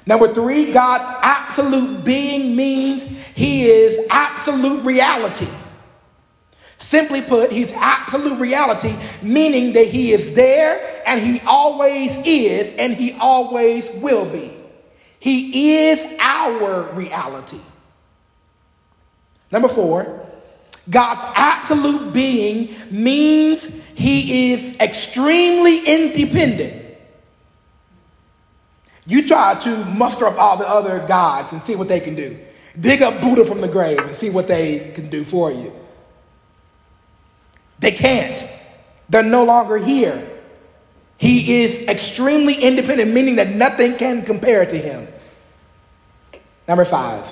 Number 0.07 0.33
three, 0.33 0.71
God's 0.73 1.05
absolute 1.23 2.05
being 2.05 2.55
means 2.55 3.09
he 3.35 3.65
is 3.65 4.07
absolute 4.11 4.85
reality. 4.85 5.49
Simply 6.79 7.23
put, 7.23 7.51
he's 7.51 7.73
absolute 7.73 8.39
reality, 8.39 8.95
meaning 9.23 9.73
that 9.73 9.87
he 9.87 10.13
is 10.13 10.35
there 10.35 11.03
and 11.07 11.21
he 11.21 11.41
always 11.47 12.17
is 12.27 12.77
and 12.77 12.93
he 12.93 13.17
always 13.19 13.91
will 13.95 14.31
be. 14.31 14.51
He 15.19 15.89
is 15.89 16.05
our 16.21 16.83
reality. 16.93 17.61
Number 19.51 19.69
four, 19.69 20.24
God's 20.91 21.21
absolute 21.35 22.13
being 22.13 22.75
means 22.91 23.83
he 23.95 24.53
is 24.53 24.79
extremely 24.81 25.79
independent. 25.87 26.83
You 29.07 29.27
try 29.27 29.55
to 29.63 29.85
muster 29.87 30.27
up 30.27 30.39
all 30.39 30.57
the 30.57 30.69
other 30.69 31.07
gods 31.07 31.53
and 31.53 31.61
see 31.61 31.77
what 31.77 31.89
they 31.89 32.01
can 32.01 32.15
do. 32.15 32.39
Dig 32.79 33.03
up 33.03 33.21
Buddha 33.21 33.45
from 33.45 33.61
the 33.61 33.69
grave 33.69 33.99
and 33.99 34.15
see 34.15 34.31
what 34.31 34.49
they 34.49 34.93
can 34.95 35.09
do 35.09 35.25
for 35.25 35.51
you. 35.51 35.73
They 37.79 37.93
can't. 37.93 38.43
They're 39.09 39.23
no 39.23 39.45
longer 39.45 39.77
here. 39.77 40.31
He 41.19 41.63
is 41.63 41.87
extremely 41.87 42.55
independent, 42.55 43.13
meaning 43.13 43.37
that 43.37 43.51
nothing 43.51 43.97
can 43.97 44.23
compare 44.23 44.65
to 44.65 44.77
him. 44.77 45.07
Number 46.67 46.85
five, 46.85 47.23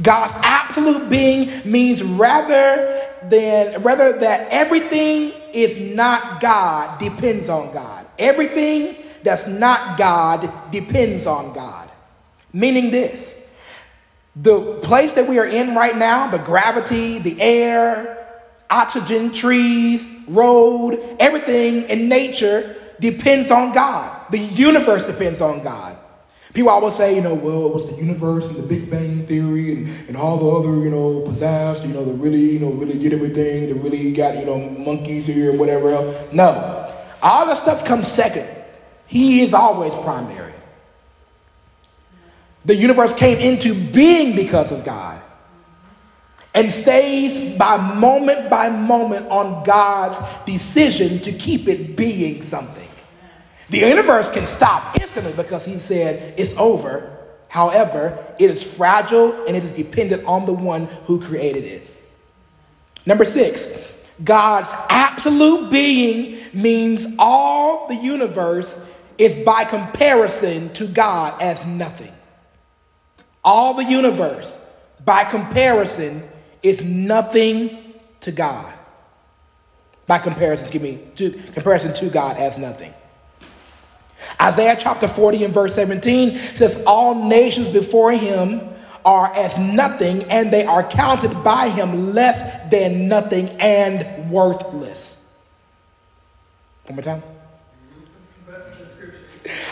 God's 0.00 0.32
absolute 0.42 1.10
being 1.10 1.50
means 1.70 2.02
rather 2.02 3.02
than 3.24 3.82
rather 3.82 4.18
that 4.20 4.48
everything 4.50 5.32
is 5.52 5.80
not 5.94 6.40
God 6.40 6.98
depends 6.98 7.48
on 7.48 7.72
God. 7.72 8.06
Everything 8.18 8.96
that's 9.22 9.46
not 9.46 9.98
God 9.98 10.50
depends 10.70 11.26
on 11.26 11.52
God. 11.52 11.90
Meaning 12.52 12.90
this 12.90 13.38
the 14.34 14.80
place 14.82 15.12
that 15.14 15.28
we 15.28 15.38
are 15.38 15.46
in 15.46 15.74
right 15.74 15.96
now, 15.96 16.28
the 16.28 16.38
gravity, 16.38 17.18
the 17.18 17.40
air, 17.40 18.26
oxygen, 18.70 19.32
trees, 19.32 20.08
road, 20.26 21.16
everything 21.20 21.82
in 21.90 22.08
nature 22.08 22.76
depends 22.98 23.50
on 23.50 23.74
God. 23.74 24.30
The 24.30 24.38
universe 24.38 25.06
depends 25.06 25.42
on 25.42 25.62
God. 25.62 25.96
People 26.54 26.70
always 26.70 26.94
say, 26.94 27.14
you 27.14 27.22
know, 27.22 27.34
well, 27.34 27.66
it 27.66 27.74
was 27.74 27.94
the 27.94 28.02
universe 28.02 28.48
and 28.48 28.62
the 28.62 28.66
Big 28.66 28.90
Bang 28.90 29.21
Theory 29.32 29.72
and, 29.76 30.08
and 30.08 30.16
all 30.18 30.36
the 30.36 30.50
other, 30.58 30.76
you 30.84 30.90
know, 30.90 31.22
pizzazz, 31.26 31.86
you 31.88 31.94
know, 31.94 32.04
the 32.04 32.12
really, 32.12 32.52
you 32.52 32.58
know, 32.58 32.70
really 32.72 32.98
did 32.98 33.14
everything, 33.14 33.68
the 33.68 33.74
really 33.76 34.12
got, 34.12 34.36
you 34.36 34.44
know, 34.44 34.58
monkeys 34.78 35.26
here 35.26 35.52
and 35.52 35.58
whatever 35.58 35.88
else. 35.88 36.30
No. 36.34 36.50
All 37.22 37.46
that 37.46 37.56
stuff 37.56 37.86
comes 37.86 38.08
second. 38.08 38.46
He 39.06 39.40
is 39.40 39.54
always 39.54 39.94
primary. 40.04 40.52
The 42.66 42.74
universe 42.74 43.14
came 43.16 43.38
into 43.38 43.74
being 43.74 44.36
because 44.36 44.70
of 44.70 44.84
God 44.84 45.22
and 46.54 46.70
stays 46.70 47.56
by 47.56 47.78
moment 47.94 48.50
by 48.50 48.68
moment 48.68 49.26
on 49.30 49.64
God's 49.64 50.20
decision 50.44 51.20
to 51.20 51.32
keep 51.32 51.68
it 51.68 51.96
being 51.96 52.42
something. 52.42 52.88
The 53.70 53.78
universe 53.78 54.30
can 54.30 54.44
stop 54.44 55.00
instantly 55.00 55.32
because 55.32 55.64
he 55.64 55.76
said 55.76 56.34
it's 56.38 56.54
over. 56.58 57.21
However, 57.52 58.16
it 58.38 58.48
is 58.48 58.62
fragile 58.62 59.46
and 59.46 59.54
it 59.54 59.62
is 59.62 59.74
dependent 59.74 60.24
on 60.24 60.46
the 60.46 60.54
one 60.54 60.86
who 61.04 61.20
created 61.20 61.64
it. 61.64 61.86
Number 63.04 63.26
six, 63.26 63.92
God's 64.24 64.72
absolute 64.88 65.70
being 65.70 66.42
means 66.54 67.14
all 67.18 67.88
the 67.88 67.94
universe 67.94 68.82
is 69.18 69.44
by 69.44 69.64
comparison 69.64 70.72
to 70.72 70.86
God 70.86 71.42
as 71.42 71.66
nothing. 71.66 72.10
All 73.44 73.74
the 73.74 73.84
universe, 73.84 74.66
by 75.04 75.24
comparison, 75.24 76.22
is 76.62 76.82
nothing 76.82 77.92
to 78.20 78.32
God. 78.32 78.72
By 80.06 80.20
comparison, 80.20 80.64
excuse 80.64 80.82
me, 80.82 81.06
to 81.16 81.32
comparison 81.52 81.92
to 81.96 82.08
God 82.08 82.38
as 82.38 82.56
nothing. 82.56 82.94
Isaiah 84.40 84.76
chapter 84.78 85.08
40 85.08 85.44
and 85.44 85.54
verse 85.54 85.74
17 85.74 86.38
says, 86.54 86.84
All 86.86 87.28
nations 87.28 87.68
before 87.68 88.12
him 88.12 88.60
are 89.04 89.32
as 89.34 89.58
nothing, 89.58 90.22
and 90.30 90.50
they 90.50 90.64
are 90.64 90.82
counted 90.82 91.32
by 91.42 91.68
him 91.68 92.12
less 92.12 92.70
than 92.70 93.08
nothing 93.08 93.48
and 93.60 94.30
worthless. 94.30 95.18
One 96.86 96.96
more 96.96 97.02
time. 97.02 97.22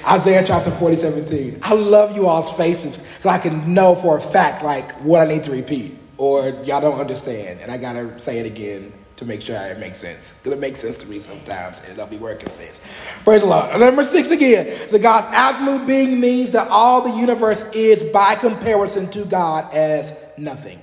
Isaiah 0.09 0.45
chapter 0.45 0.71
40, 0.71 0.97
17. 0.97 1.59
I 1.63 1.75
love 1.75 2.17
you 2.17 2.27
all's 2.27 2.57
faces 2.57 3.05
so 3.23 3.29
I 3.29 3.39
can 3.39 3.75
know 3.75 3.95
for 3.95 4.19
a 4.19 4.21
fact 4.21 4.65
like 4.65 4.91
what 5.03 5.27
I 5.27 5.33
need 5.33 5.45
to 5.45 5.51
repeat 5.51 5.97
or 6.17 6.49
y'all 6.65 6.81
don't 6.81 6.99
understand 6.99 7.61
and 7.61 7.71
I 7.71 7.79
gotta 7.79 8.19
say 8.19 8.39
it 8.39 8.47
again 8.47 8.93
to 9.21 9.27
make 9.27 9.43
sure 9.43 9.55
it 9.55 9.79
makes 9.79 9.99
sense. 9.99 10.39
Because 10.39 10.55
it 10.55 10.61
makes 10.61 10.81
sense 10.81 10.97
to 10.99 11.07
me 11.07 11.19
sometimes 11.19 11.85
and 11.85 11.93
it'll 11.93 12.07
be 12.07 12.17
working 12.17 12.49
sense. 12.51 12.83
Praise 13.23 13.43
the 13.43 13.49
Lord. 13.49 13.79
Number 13.79 14.03
six 14.03 14.31
again. 14.31 14.89
So 14.89 14.99
God's 14.99 15.27
absolute 15.31 15.87
being 15.87 16.19
means 16.19 16.53
that 16.53 16.69
all 16.69 17.03
the 17.03 17.15
universe 17.21 17.71
is 17.75 18.03
by 18.15 18.35
comparison 18.35 19.11
to 19.11 19.27
God 19.27 19.73
as 19.75 20.19
nothing. 20.39 20.81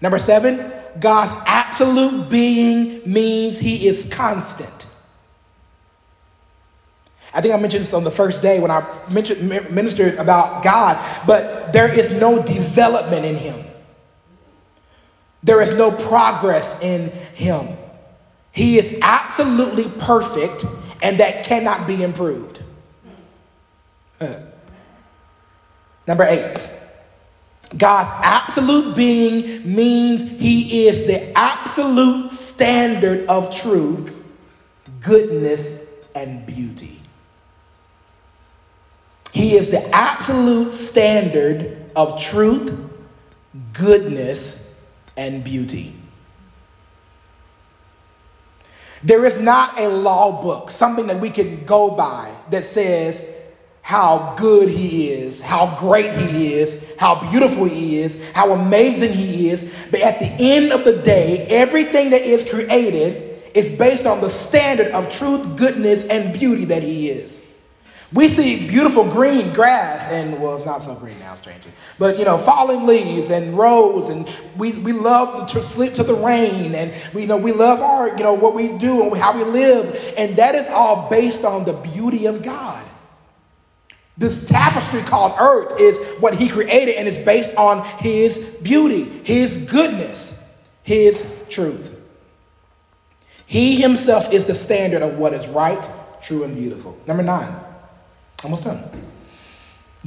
Number 0.00 0.18
seven, 0.18 0.72
God's 0.98 1.32
absolute 1.46 2.28
being 2.28 3.00
means 3.10 3.60
he 3.60 3.86
is 3.86 4.12
constant. 4.12 4.86
I 7.32 7.40
think 7.42 7.54
I 7.54 7.60
mentioned 7.60 7.84
this 7.84 7.94
on 7.94 8.02
the 8.02 8.10
first 8.10 8.42
day 8.42 8.58
when 8.58 8.72
I 8.72 8.84
mentioned, 9.08 9.48
ministered 9.70 10.14
about 10.14 10.64
God, 10.64 10.98
but 11.28 11.72
there 11.72 11.96
is 11.96 12.20
no 12.20 12.42
development 12.42 13.24
in 13.24 13.36
him. 13.36 13.65
There 15.46 15.62
is 15.62 15.78
no 15.78 15.92
progress 15.92 16.82
in 16.82 17.08
him. 17.36 17.68
He 18.50 18.78
is 18.78 18.98
absolutely 19.00 19.84
perfect, 20.00 20.64
and 21.02 21.20
that 21.20 21.44
cannot 21.44 21.86
be 21.86 22.02
improved. 22.02 22.64
Number 26.08 26.24
eight, 26.24 26.58
God's 27.76 28.10
absolute 28.24 28.96
being 28.96 29.72
means 29.72 30.28
he 30.28 30.88
is 30.88 31.06
the 31.06 31.38
absolute 31.38 32.32
standard 32.32 33.28
of 33.28 33.56
truth, 33.56 34.26
goodness, 35.00 35.88
and 36.16 36.44
beauty. 36.44 36.98
He 39.32 39.52
is 39.52 39.70
the 39.70 39.88
absolute 39.94 40.72
standard 40.72 41.76
of 41.94 42.20
truth, 42.20 42.76
goodness, 43.74 44.65
and 45.16 45.42
beauty. 45.42 45.92
There 49.02 49.24
is 49.24 49.40
not 49.40 49.78
a 49.78 49.88
law 49.88 50.42
book, 50.42 50.70
something 50.70 51.06
that 51.06 51.20
we 51.20 51.30
can 51.30 51.64
go 51.64 51.96
by 51.96 52.34
that 52.50 52.64
says, 52.64 53.34
how 53.82 54.34
good 54.36 54.68
he 54.68 55.10
is, 55.10 55.40
how 55.40 55.78
great 55.78 56.10
he 56.12 56.54
is, 56.54 56.84
how 56.98 57.30
beautiful 57.30 57.66
he 57.66 57.98
is, 57.98 58.32
how 58.32 58.50
amazing 58.52 59.12
he 59.12 59.48
is. 59.48 59.72
But 59.92 60.00
at 60.00 60.18
the 60.18 60.34
end 60.40 60.72
of 60.72 60.84
the 60.84 61.00
day, 61.02 61.46
everything 61.48 62.10
that 62.10 62.22
is 62.22 62.50
created 62.50 63.40
is 63.54 63.78
based 63.78 64.04
on 64.04 64.20
the 64.20 64.28
standard 64.28 64.88
of 64.88 65.12
truth, 65.12 65.56
goodness, 65.56 66.08
and 66.08 66.36
beauty 66.36 66.64
that 66.64 66.82
he 66.82 67.10
is. 67.10 67.35
We 68.12 68.28
see 68.28 68.68
beautiful 68.68 69.04
green 69.10 69.52
grass, 69.52 70.12
and 70.12 70.40
well, 70.40 70.56
it's 70.56 70.66
not 70.66 70.82
so 70.82 70.94
green 70.94 71.18
now, 71.18 71.34
strangely, 71.34 71.72
but 71.98 72.18
you 72.18 72.24
know, 72.24 72.38
falling 72.38 72.86
leaves 72.86 73.30
and 73.30 73.58
roads, 73.58 74.10
and 74.10 74.28
we, 74.56 74.78
we 74.78 74.92
love 74.92 75.50
to 75.50 75.62
sleep 75.62 75.94
to 75.94 76.04
the 76.04 76.14
rain, 76.14 76.74
and 76.74 76.92
we 77.12 77.22
you 77.22 77.26
know 77.26 77.36
we 77.36 77.52
love 77.52 77.80
our 77.80 78.08
you 78.16 78.22
know 78.22 78.34
what 78.34 78.54
we 78.54 78.78
do 78.78 79.02
and 79.02 79.16
how 79.16 79.36
we 79.36 79.42
live, 79.42 80.14
and 80.16 80.36
that 80.36 80.54
is 80.54 80.68
all 80.70 81.10
based 81.10 81.44
on 81.44 81.64
the 81.64 81.72
beauty 81.72 82.26
of 82.26 82.44
God. 82.44 82.84
This 84.18 84.48
tapestry 84.48 85.02
called 85.02 85.34
earth 85.38 85.78
is 85.78 85.98
what 86.20 86.34
he 86.34 86.48
created 86.48 86.94
and 86.96 87.06
it's 87.06 87.18
based 87.18 87.54
on 87.56 87.84
his 87.98 88.56
beauty, 88.62 89.02
his 89.02 89.66
goodness, 89.70 90.42
his 90.82 91.44
truth. 91.50 91.92
He 93.46 93.80
himself 93.80 94.32
is 94.32 94.46
the 94.46 94.54
standard 94.54 95.02
of 95.02 95.18
what 95.18 95.34
is 95.34 95.46
right, 95.48 95.86
true, 96.22 96.44
and 96.44 96.56
beautiful. 96.56 96.98
Number 97.06 97.22
nine, 97.22 97.54
almost 98.44 98.64
done. 98.64 98.82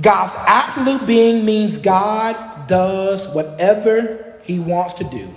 God's 0.02 0.34
absolute 0.48 1.06
being 1.06 1.46
means 1.46 1.78
God 1.80 2.68
does 2.68 3.34
whatever 3.34 4.40
he 4.44 4.60
wants 4.60 4.96
to 4.96 5.04
do. 5.04 5.34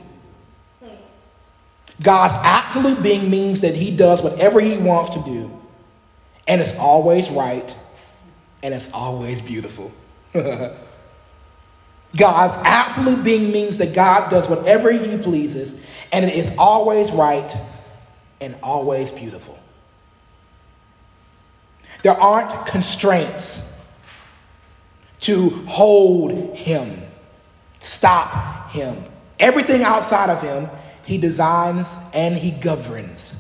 God's 2.03 2.35
absolute 2.45 3.03
being 3.03 3.31
means 3.31 3.61
that 3.63 3.75
he 3.75 3.97
does 3.97 4.23
whatever 4.23 4.61
he 4.61 4.77
wants 4.79 5.15
to 5.15 5.23
do, 5.23 5.51
and 6.49 6.61
it's 6.61 6.79
always 6.79 7.31
right 7.31 7.77
and 8.63 8.75
it's 8.75 8.93
always 8.93 9.41
beautiful. 9.41 9.93
God's 10.35 10.79
absolute 12.65 13.25
being 13.25 13.53
means 13.53 13.79
that 13.79 13.95
God 13.95 14.31
does 14.31 14.49
whatever 14.49 14.91
he 14.93 15.17
pleases, 15.19 15.85
and 16.13 16.25
it 16.25 16.35
is 16.35 16.57
always 16.59 17.11
right 17.11 17.57
and 18.41 18.55
always 18.63 19.11
beautiful. 19.11 19.59
There 22.03 22.13
aren't 22.13 22.67
constraints 22.67 23.81
to 25.21 25.51
hold 25.69 26.57
him, 26.57 26.91
stop 27.79 28.71
him. 28.73 28.97
Everything 29.39 29.83
outside 29.83 30.31
of 30.31 30.43
him, 30.43 30.69
he 31.05 31.19
designs 31.19 31.97
and 32.13 32.37
he 32.37 32.51
governs. 32.51 33.39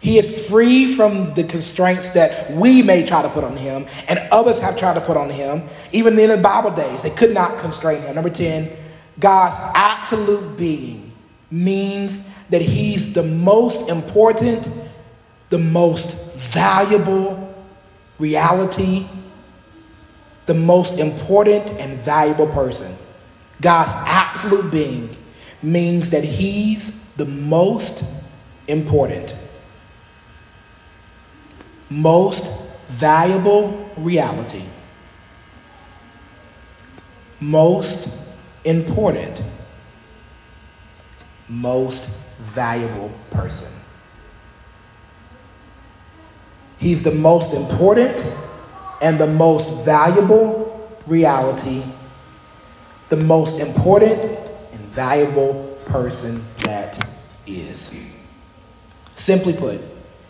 He 0.00 0.18
is 0.18 0.48
free 0.48 0.94
from 0.94 1.32
the 1.34 1.44
constraints 1.44 2.12
that 2.12 2.52
we 2.52 2.82
may 2.82 3.06
try 3.06 3.22
to 3.22 3.28
put 3.28 3.44
on 3.44 3.56
him 3.56 3.86
and 4.08 4.18
others 4.30 4.60
have 4.60 4.78
tried 4.78 4.94
to 4.94 5.00
put 5.00 5.16
on 5.16 5.30
him. 5.30 5.62
Even 5.92 6.18
in 6.18 6.30
the 6.30 6.36
Bible 6.36 6.70
days, 6.70 7.02
they 7.02 7.10
could 7.10 7.32
not 7.32 7.58
constrain 7.58 8.02
him. 8.02 8.14
Number 8.14 8.30
10, 8.30 8.68
God's 9.18 9.56
absolute 9.74 10.56
being 10.56 11.12
means 11.50 12.28
that 12.50 12.60
he's 12.60 13.14
the 13.14 13.22
most 13.22 13.88
important, 13.88 14.68
the 15.48 15.58
most 15.58 16.25
valuable 16.52 17.64
reality, 18.18 19.06
the 20.46 20.54
most 20.54 20.98
important 20.98 21.68
and 21.80 21.98
valuable 21.98 22.46
person. 22.48 22.94
God's 23.60 23.92
absolute 24.06 24.70
being 24.70 25.16
means 25.62 26.10
that 26.10 26.24
he's 26.24 27.12
the 27.14 27.24
most 27.24 28.04
important 28.68 29.34
most 31.88 32.76
valuable 32.88 33.88
reality, 33.96 34.62
most 37.40 38.34
important, 38.64 39.40
most 41.48 42.08
valuable 42.38 43.12
person. 43.30 43.75
He's 46.78 47.02
the 47.02 47.14
most 47.14 47.54
important 47.54 48.24
and 49.00 49.18
the 49.18 49.26
most 49.26 49.84
valuable 49.84 50.88
reality, 51.06 51.82
the 53.08 53.16
most 53.16 53.60
important 53.60 54.22
and 54.72 54.80
valuable 54.80 55.78
person 55.86 56.44
that 56.64 57.08
is. 57.46 58.02
Simply 59.16 59.52
put, 59.52 59.80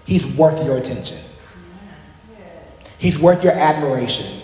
he's 0.05 0.37
worth 0.37 0.65
your 0.65 0.79
attention. 0.79 1.19
He's 2.99 3.19
worth 3.19 3.45
your 3.45 3.53
admiration. 3.53 4.43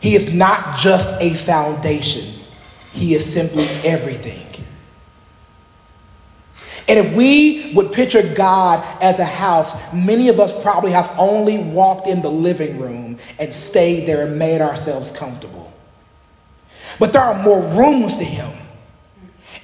He 0.00 0.14
is 0.14 0.34
not 0.34 0.78
just 0.78 1.20
a 1.20 1.30
foundation, 1.30 2.42
He 2.92 3.14
is 3.14 3.32
simply 3.32 3.64
everything. 3.84 4.46
And 6.90 6.98
if 6.98 7.14
we 7.14 7.72
would 7.72 7.92
picture 7.92 8.20
God 8.34 8.84
as 9.00 9.20
a 9.20 9.24
house, 9.24 9.78
many 9.94 10.28
of 10.28 10.40
us 10.40 10.60
probably 10.60 10.90
have 10.90 11.08
only 11.16 11.56
walked 11.56 12.08
in 12.08 12.20
the 12.20 12.28
living 12.28 12.80
room 12.80 13.16
and 13.38 13.54
stayed 13.54 14.06
there 14.06 14.26
and 14.26 14.40
made 14.40 14.60
ourselves 14.60 15.16
comfortable. 15.16 15.72
But 16.98 17.12
there 17.12 17.22
are 17.22 17.40
more 17.44 17.60
rooms 17.60 18.16
to 18.16 18.24
him. 18.24 18.50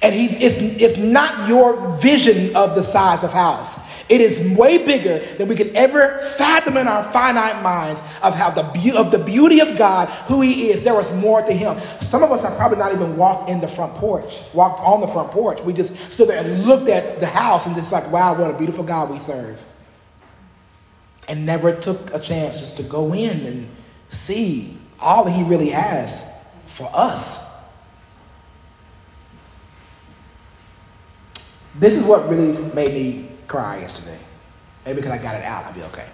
And 0.01 0.15
he's, 0.15 0.41
it's, 0.41 0.61
it's 0.81 0.97
not 0.97 1.49
your 1.49 1.97
vision 1.97 2.55
of 2.55 2.75
the 2.75 2.81
size 2.81 3.25
of 3.25 3.33
house. 3.33 3.77
It 4.07 4.21
is 4.21 4.57
way 4.57 4.85
bigger 4.85 5.19
than 5.35 5.49
we 5.49 5.55
could 5.57 5.75
ever 5.75 6.19
fathom 6.37 6.77
in 6.77 6.87
our 6.87 7.03
finite 7.03 7.61
minds 7.61 7.99
of 8.23 8.35
how 8.35 8.51
the 8.51 8.63
be- 8.73 8.95
of 8.95 9.11
the 9.11 9.21
beauty 9.21 9.59
of 9.59 9.77
God, 9.77 10.07
who 10.27 10.39
He 10.39 10.69
is. 10.69 10.85
There 10.85 10.93
was 10.93 11.13
more 11.15 11.41
to 11.41 11.51
Him. 11.51 11.77
Some 12.07 12.23
of 12.23 12.31
us 12.31 12.41
have 12.43 12.57
probably 12.57 12.77
not 12.77 12.93
even 12.93 13.17
walked 13.17 13.49
in 13.49 13.59
the 13.59 13.67
front 13.67 13.93
porch, 13.95 14.39
walked 14.53 14.79
on 14.79 15.01
the 15.01 15.07
front 15.07 15.29
porch. 15.29 15.59
We 15.59 15.73
just 15.73 16.09
stood 16.09 16.29
there 16.29 16.41
and 16.41 16.63
looked 16.63 16.87
at 16.87 17.19
the 17.19 17.25
house 17.25 17.67
and 17.67 17.75
just 17.75 17.91
like, 17.91 18.09
wow, 18.09 18.39
what 18.39 18.55
a 18.55 18.57
beautiful 18.57 18.85
God 18.85 19.11
we 19.11 19.19
serve. 19.19 19.61
And 21.27 21.45
never 21.45 21.75
took 21.75 22.13
a 22.13 22.19
chance 22.19 22.61
just 22.61 22.77
to 22.77 22.83
go 22.83 23.13
in 23.13 23.45
and 23.45 23.69
see 24.09 24.77
all 25.01 25.25
that 25.25 25.31
He 25.31 25.43
really 25.43 25.67
has 25.67 26.33
for 26.67 26.89
us. 26.93 27.45
This 31.77 31.97
is 31.97 32.05
what 32.05 32.29
really 32.29 32.57
made 32.73 32.93
me 32.93 33.29
cry 33.49 33.79
yesterday. 33.79 34.17
Maybe 34.85 35.01
because 35.01 35.11
I 35.11 35.21
got 35.21 35.35
it 35.35 35.43
out, 35.43 35.65
I'll 35.65 35.73
be 35.73 35.83
okay. 35.83 36.07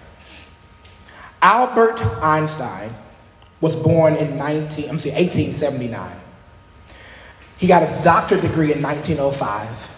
Albert 1.40 2.02
Einstein 2.20 2.90
was 3.64 3.82
born 3.82 4.14
in 4.16 4.36
19, 4.36 4.90
I'm 4.90 5.00
sorry, 5.00 5.14
1879. 5.14 6.16
He 7.56 7.66
got 7.66 7.80
his 7.88 7.96
doctorate 8.04 8.42
degree 8.42 8.74
in 8.74 8.82
1905. 8.82 9.90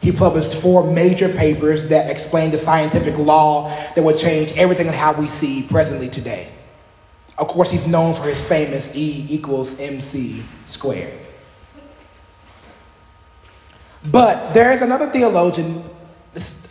He 0.00 0.12
published 0.12 0.54
four 0.54 0.88
major 0.88 1.28
papers 1.28 1.88
that 1.88 2.08
explained 2.08 2.52
the 2.52 2.58
scientific 2.58 3.18
law 3.18 3.74
that 3.96 4.04
would 4.04 4.16
change 4.16 4.52
everything 4.56 4.86
and 4.86 4.94
how 4.94 5.18
we 5.18 5.26
see 5.26 5.66
presently 5.68 6.08
today. 6.08 6.48
Of 7.38 7.48
course, 7.48 7.72
he's 7.72 7.88
known 7.88 8.14
for 8.14 8.22
his 8.22 8.46
famous 8.46 8.94
E 8.94 9.26
equals 9.28 9.80
MC 9.80 10.44
squared. 10.66 11.12
But 14.12 14.54
there 14.54 14.70
is 14.70 14.80
another 14.80 15.06
theologian 15.06 15.82
this, 16.34 16.66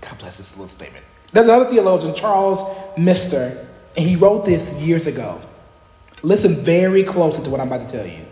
God 0.00 0.18
bless 0.18 0.38
this 0.38 0.56
little 0.56 0.72
statement. 0.74 1.04
There's 1.32 1.46
another 1.46 1.66
theologian, 1.66 2.16
Charles 2.16 2.60
Misner, 2.96 3.67
and 3.98 4.06
he 4.06 4.14
wrote 4.14 4.46
this 4.46 4.74
years 4.74 5.08
ago. 5.08 5.40
Listen 6.22 6.54
very 6.54 7.02
closely 7.02 7.42
to 7.42 7.50
what 7.50 7.60
I'm 7.60 7.66
about 7.66 7.88
to 7.88 7.92
tell 7.92 8.06
you. 8.06 8.24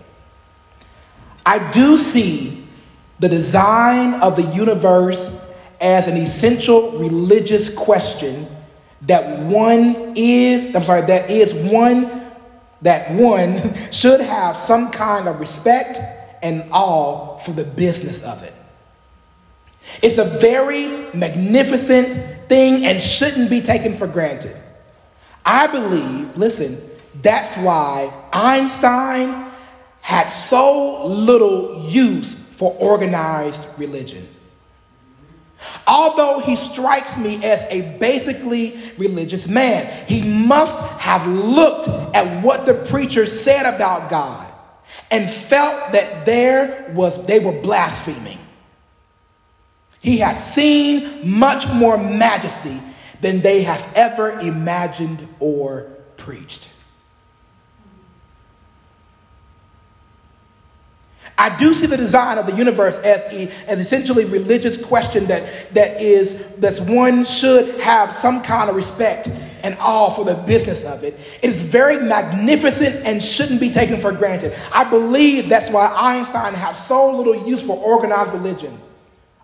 I 1.44 1.72
do 1.72 1.98
see 1.98 2.64
the 3.18 3.28
design 3.28 4.14
of 4.22 4.36
the 4.36 4.42
universe 4.54 5.44
as 5.80 6.06
an 6.06 6.16
essential 6.18 6.92
religious 6.92 7.74
question 7.74 8.46
that 9.02 9.40
one 9.46 10.12
is, 10.14 10.72
I'm 10.74 10.84
sorry, 10.84 11.00
that 11.02 11.30
is 11.30 11.52
one, 11.72 12.22
that 12.82 13.10
one 13.10 13.90
should 13.90 14.20
have 14.20 14.56
some 14.56 14.92
kind 14.92 15.26
of 15.26 15.40
respect 15.40 15.98
and 16.44 16.62
awe 16.70 17.38
for 17.38 17.50
the 17.50 17.64
business 17.64 18.22
of 18.22 18.44
it. 18.44 18.54
It's 20.00 20.18
a 20.18 20.24
very 20.38 21.12
magnificent 21.12 22.48
thing 22.48 22.86
and 22.86 23.02
shouldn't 23.02 23.50
be 23.50 23.60
taken 23.62 23.96
for 23.96 24.06
granted. 24.06 24.56
I 25.46 25.68
believe, 25.68 26.36
listen, 26.36 26.76
that's 27.22 27.56
why 27.58 28.12
Einstein 28.32 29.46
had 30.00 30.26
so 30.26 31.06
little 31.06 31.88
use 31.88 32.34
for 32.34 32.72
organized 32.80 33.62
religion. 33.78 34.26
Although 35.86 36.40
he 36.40 36.56
strikes 36.56 37.16
me 37.16 37.42
as 37.44 37.64
a 37.70 37.96
basically 37.98 38.76
religious 38.98 39.46
man, 39.46 39.86
he 40.06 40.22
must 40.22 40.78
have 40.98 41.26
looked 41.28 41.88
at 42.14 42.44
what 42.44 42.66
the 42.66 42.74
preacher 42.90 43.26
said 43.26 43.72
about 43.72 44.10
God 44.10 44.52
and 45.10 45.30
felt 45.30 45.92
that 45.92 46.26
there 46.26 46.92
was 46.94 47.24
they 47.26 47.38
were 47.38 47.58
blaspheming. 47.62 48.38
He 50.00 50.18
had 50.18 50.38
seen 50.38 51.28
much 51.38 51.72
more 51.72 51.96
majesty 51.96 52.80
than 53.20 53.40
they 53.40 53.62
have 53.62 53.92
ever 53.94 54.38
imagined 54.40 55.26
or 55.40 55.90
preached. 56.16 56.68
I 61.38 61.56
do 61.58 61.74
see 61.74 61.86
the 61.86 61.98
design 61.98 62.38
of 62.38 62.46
the 62.46 62.54
universe 62.54 62.98
as, 63.00 63.20
a, 63.32 63.52
as 63.68 63.78
essentially 63.78 64.24
religious 64.24 64.82
question 64.82 65.26
that, 65.26 65.74
that 65.74 66.00
is 66.00 66.56
that 66.56 66.78
one 66.88 67.24
should 67.26 67.78
have 67.80 68.12
some 68.12 68.42
kind 68.42 68.70
of 68.70 68.76
respect 68.76 69.28
and 69.62 69.76
awe 69.78 70.10
for 70.10 70.24
the 70.24 70.34
business 70.46 70.86
of 70.86 71.04
it. 71.04 71.18
It 71.42 71.50
is 71.50 71.60
very 71.60 72.02
magnificent 72.02 73.04
and 73.04 73.22
shouldn't 73.22 73.60
be 73.60 73.70
taken 73.70 74.00
for 74.00 74.12
granted. 74.12 74.54
I 74.72 74.88
believe 74.88 75.48
that's 75.48 75.70
why 75.70 75.92
Einstein 75.94 76.54
had 76.54 76.72
so 76.72 77.14
little 77.14 77.46
use 77.46 77.66
for 77.66 77.76
organized 77.76 78.32
religion, 78.32 78.78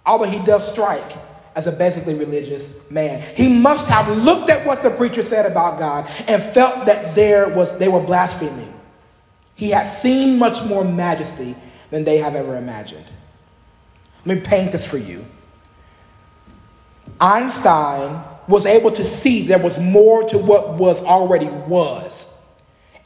although 0.06 0.30
he 0.30 0.42
does 0.46 0.70
strike 0.72 1.12
as 1.54 1.66
a 1.66 1.72
basically 1.72 2.14
religious 2.14 2.90
man. 2.90 3.22
He 3.36 3.48
must 3.48 3.88
have 3.88 4.08
looked 4.18 4.50
at 4.50 4.66
what 4.66 4.82
the 4.82 4.90
preacher 4.90 5.22
said 5.22 5.50
about 5.50 5.78
God 5.78 6.10
and 6.28 6.42
felt 6.42 6.86
that 6.86 7.14
there 7.14 7.54
was 7.54 7.78
they 7.78 7.88
were 7.88 8.04
blaspheming. 8.04 8.72
He 9.54 9.70
had 9.70 9.88
seen 9.88 10.38
much 10.38 10.64
more 10.66 10.84
majesty 10.84 11.54
than 11.90 12.04
they 12.04 12.18
have 12.18 12.34
ever 12.34 12.56
imagined. 12.56 13.04
Let 14.24 14.38
me 14.38 14.42
paint 14.44 14.72
this 14.72 14.86
for 14.86 14.98
you. 14.98 15.24
Einstein 17.20 18.22
was 18.48 18.66
able 18.66 18.90
to 18.92 19.04
see 19.04 19.42
there 19.42 19.62
was 19.62 19.78
more 19.78 20.28
to 20.28 20.38
what 20.38 20.78
was 20.78 21.04
already 21.04 21.46
was 21.46 22.28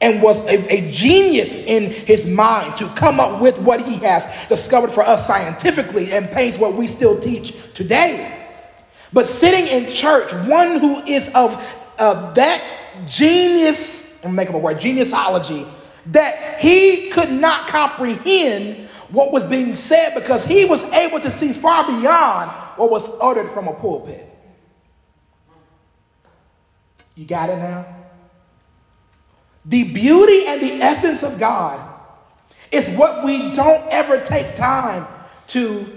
and 0.01 0.23
was 0.23 0.47
a, 0.49 0.73
a, 0.73 0.91
genius 0.91 1.57
in 1.65 1.91
his 1.91 2.29
mind 2.29 2.77
to 2.77 2.87
come 2.89 3.19
up 3.19 3.41
with 3.41 3.59
what 3.61 3.81
he 3.81 3.97
has 3.97 4.27
discovered 4.49 4.91
for 4.91 5.03
us 5.03 5.27
scientifically 5.27 6.13
and 6.13 6.29
paints 6.31 6.59
what 6.59 6.75
we 6.75 6.87
still 6.87 7.19
teach 7.19 7.57
today. 7.73 8.36
But 9.13 9.27
sitting 9.27 9.67
in 9.67 9.93
church, 9.93 10.33
one 10.49 10.81
who 10.81 10.99
is 11.05 11.33
of, 11.35 11.53
of 11.99 12.35
that 12.35 12.63
genius, 13.07 14.25
I'm 14.25 14.35
making 14.35 14.55
a 14.55 14.59
word, 14.59 14.79
geniusology, 14.79 15.69
that 16.07 16.59
he 16.59 17.11
could 17.11 17.31
not 17.31 17.69
comprehend 17.69 18.89
what 19.11 19.33
was 19.33 19.45
being 19.45 19.77
said 19.77 20.15
because 20.15 20.45
he 20.45 20.65
was 20.65 20.83
able 20.93 21.21
to 21.21 21.31
see 21.31 21.53
far 21.53 21.87
beyond 21.87 22.51
what 22.77 22.91
was 22.91 23.19
uttered 23.21 23.49
from 23.51 23.69
a 23.69 23.75
pulpit. 23.75 24.25
You 27.15 27.25
got 27.25 27.49
it 27.49 27.57
now? 27.57 27.87
The 29.65 29.93
beauty 29.93 30.47
and 30.47 30.61
the 30.61 30.83
essence 30.83 31.23
of 31.23 31.41
God 31.41 31.81
is 32.71 32.95
what 32.97 33.25
we 33.25 33.55
don't 33.55 33.85
ever 33.91 34.23
take 34.25 34.55
time 34.57 35.07
to 35.49 35.96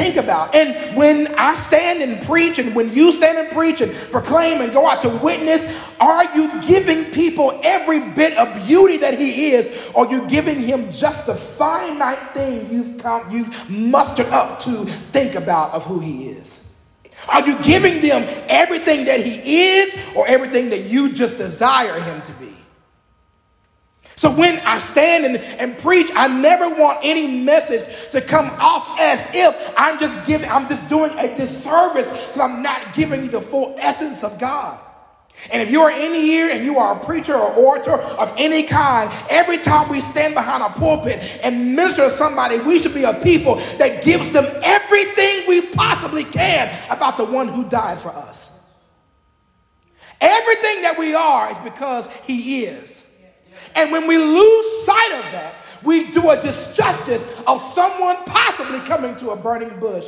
think 0.00 0.16
about. 0.16 0.54
And 0.54 0.96
when 0.96 1.28
I 1.36 1.54
stand 1.56 2.02
and 2.02 2.22
preach, 2.24 2.58
and 2.58 2.74
when 2.74 2.92
you 2.92 3.12
stand 3.12 3.36
and 3.36 3.50
preach 3.50 3.82
and 3.82 3.92
proclaim 4.10 4.62
and 4.62 4.72
go 4.72 4.88
out 4.88 5.02
to 5.02 5.10
witness, 5.22 5.62
are 6.00 6.24
you 6.34 6.50
giving 6.62 7.04
people 7.12 7.60
every 7.62 8.00
bit 8.00 8.36
of 8.38 8.66
beauty 8.66 8.96
that 8.98 9.18
he 9.18 9.52
is, 9.52 9.90
or 9.94 10.06
are 10.06 10.10
you 10.10 10.26
giving 10.28 10.60
him 10.60 10.90
just 10.90 11.26
the 11.26 11.34
finite 11.34 12.18
thing 12.32 12.70
you've, 12.72 13.02
come, 13.02 13.30
you've 13.30 13.70
mustered 13.70 14.28
up 14.28 14.60
to 14.62 14.70
think 15.12 15.34
about 15.34 15.72
of 15.72 15.84
who 15.84 16.00
he 16.00 16.28
is? 16.28 16.66
Are 17.30 17.46
you 17.46 17.62
giving 17.62 18.00
them 18.00 18.24
everything 18.48 19.04
that 19.04 19.20
he 19.20 19.68
is, 19.68 19.94
or 20.16 20.26
everything 20.26 20.70
that 20.70 20.84
you 20.84 21.12
just 21.12 21.36
desire 21.36 22.00
him 22.00 22.22
to 22.22 22.32
be? 22.32 22.39
So 24.20 24.30
when 24.30 24.58
I 24.66 24.76
stand 24.76 25.24
and, 25.24 25.36
and 25.38 25.78
preach, 25.78 26.10
I 26.14 26.28
never 26.28 26.68
want 26.78 26.98
any 27.02 27.26
message 27.42 28.10
to 28.10 28.20
come 28.20 28.50
off 28.60 29.00
as 29.00 29.26
if 29.32 29.72
I'm 29.78 29.98
just 29.98 30.26
giving, 30.26 30.46
I'm 30.50 30.68
just 30.68 30.90
doing 30.90 31.10
a 31.12 31.34
disservice 31.38 32.12
because 32.26 32.38
I'm 32.38 32.62
not 32.62 32.92
giving 32.92 33.22
you 33.22 33.30
the 33.30 33.40
full 33.40 33.76
essence 33.78 34.22
of 34.22 34.38
God. 34.38 34.78
And 35.50 35.62
if 35.62 35.70
you 35.70 35.80
are 35.80 35.90
in 35.90 36.12
here 36.12 36.50
and 36.50 36.66
you 36.66 36.76
are 36.76 37.00
a 37.00 37.02
preacher 37.02 37.34
or 37.34 37.50
orator 37.54 37.94
of 37.94 38.34
any 38.36 38.64
kind, 38.64 39.10
every 39.30 39.56
time 39.56 39.88
we 39.88 40.02
stand 40.02 40.34
behind 40.34 40.62
a 40.62 40.68
pulpit 40.78 41.18
and 41.42 41.74
minister 41.74 42.04
to 42.04 42.10
somebody, 42.10 42.58
we 42.58 42.78
should 42.78 42.92
be 42.92 43.04
a 43.04 43.14
people 43.14 43.54
that 43.78 44.04
gives 44.04 44.32
them 44.32 44.44
everything 44.62 45.48
we 45.48 45.62
possibly 45.68 46.24
can 46.24 46.70
about 46.90 47.16
the 47.16 47.24
one 47.24 47.48
who 47.48 47.66
died 47.70 47.96
for 47.96 48.10
us. 48.10 48.60
Everything 50.20 50.82
that 50.82 50.96
we 50.98 51.14
are 51.14 51.52
is 51.52 51.58
because 51.64 52.14
he 52.26 52.66
is. 52.66 52.99
And 53.74 53.92
when 53.92 54.06
we 54.06 54.18
lose 54.18 54.84
sight 54.84 55.12
of 55.12 55.32
that, 55.32 55.54
we 55.82 56.10
do 56.12 56.30
a 56.30 56.36
disjustice 56.36 57.42
of 57.46 57.60
someone 57.60 58.16
possibly 58.26 58.80
coming 58.80 59.16
to 59.16 59.30
a 59.30 59.36
burning 59.36 59.78
bush. 59.80 60.06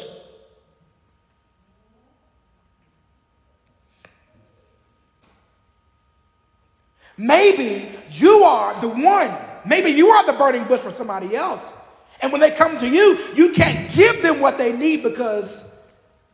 Maybe 7.16 7.88
you 8.10 8.42
are 8.42 8.78
the 8.80 8.88
one. 8.88 9.30
Maybe 9.64 9.90
you 9.90 10.08
are 10.08 10.26
the 10.26 10.32
burning 10.32 10.64
bush 10.64 10.80
for 10.80 10.90
somebody 10.90 11.36
else. 11.36 11.72
And 12.20 12.32
when 12.32 12.40
they 12.40 12.50
come 12.50 12.78
to 12.78 12.88
you, 12.88 13.18
you 13.34 13.52
can't 13.52 13.92
give 13.92 14.22
them 14.22 14.40
what 14.40 14.58
they 14.58 14.76
need 14.76 15.02
because 15.02 15.76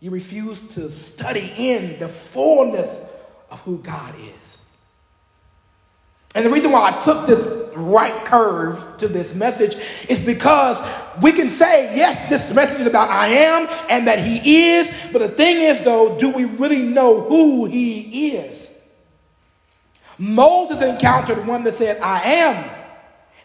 you 0.00 0.11
refuse 0.11 0.74
to 0.74 0.90
study 0.90 1.52
in 1.57 1.98
the 1.98 2.09
fullness 2.09 3.11
of 3.50 3.61
who 3.62 3.83
God 3.83 4.14
is. 4.18 4.47
And 6.34 6.44
the 6.44 6.50
reason 6.50 6.70
why 6.70 6.92
I 6.92 7.00
took 7.00 7.26
this 7.26 7.70
right 7.74 8.12
curve 8.24 8.98
to 8.98 9.08
this 9.08 9.34
message 9.34 9.76
is 10.08 10.24
because 10.24 10.80
we 11.22 11.32
can 11.32 11.48
say, 11.48 11.96
yes, 11.96 12.28
this 12.28 12.54
message 12.54 12.80
is 12.80 12.86
about 12.86 13.08
I 13.08 13.28
am 13.28 13.68
and 13.88 14.06
that 14.06 14.18
He 14.18 14.70
is. 14.72 14.92
But 15.12 15.20
the 15.20 15.28
thing 15.28 15.60
is, 15.60 15.82
though, 15.84 16.18
do 16.18 16.30
we 16.30 16.44
really 16.44 16.82
know 16.82 17.20
who 17.20 17.64
He 17.66 18.30
is? 18.36 18.68
Moses 20.18 20.82
encountered 20.82 21.46
one 21.46 21.62
that 21.64 21.74
said, 21.74 22.00
I 22.02 22.22
am. 22.22 22.70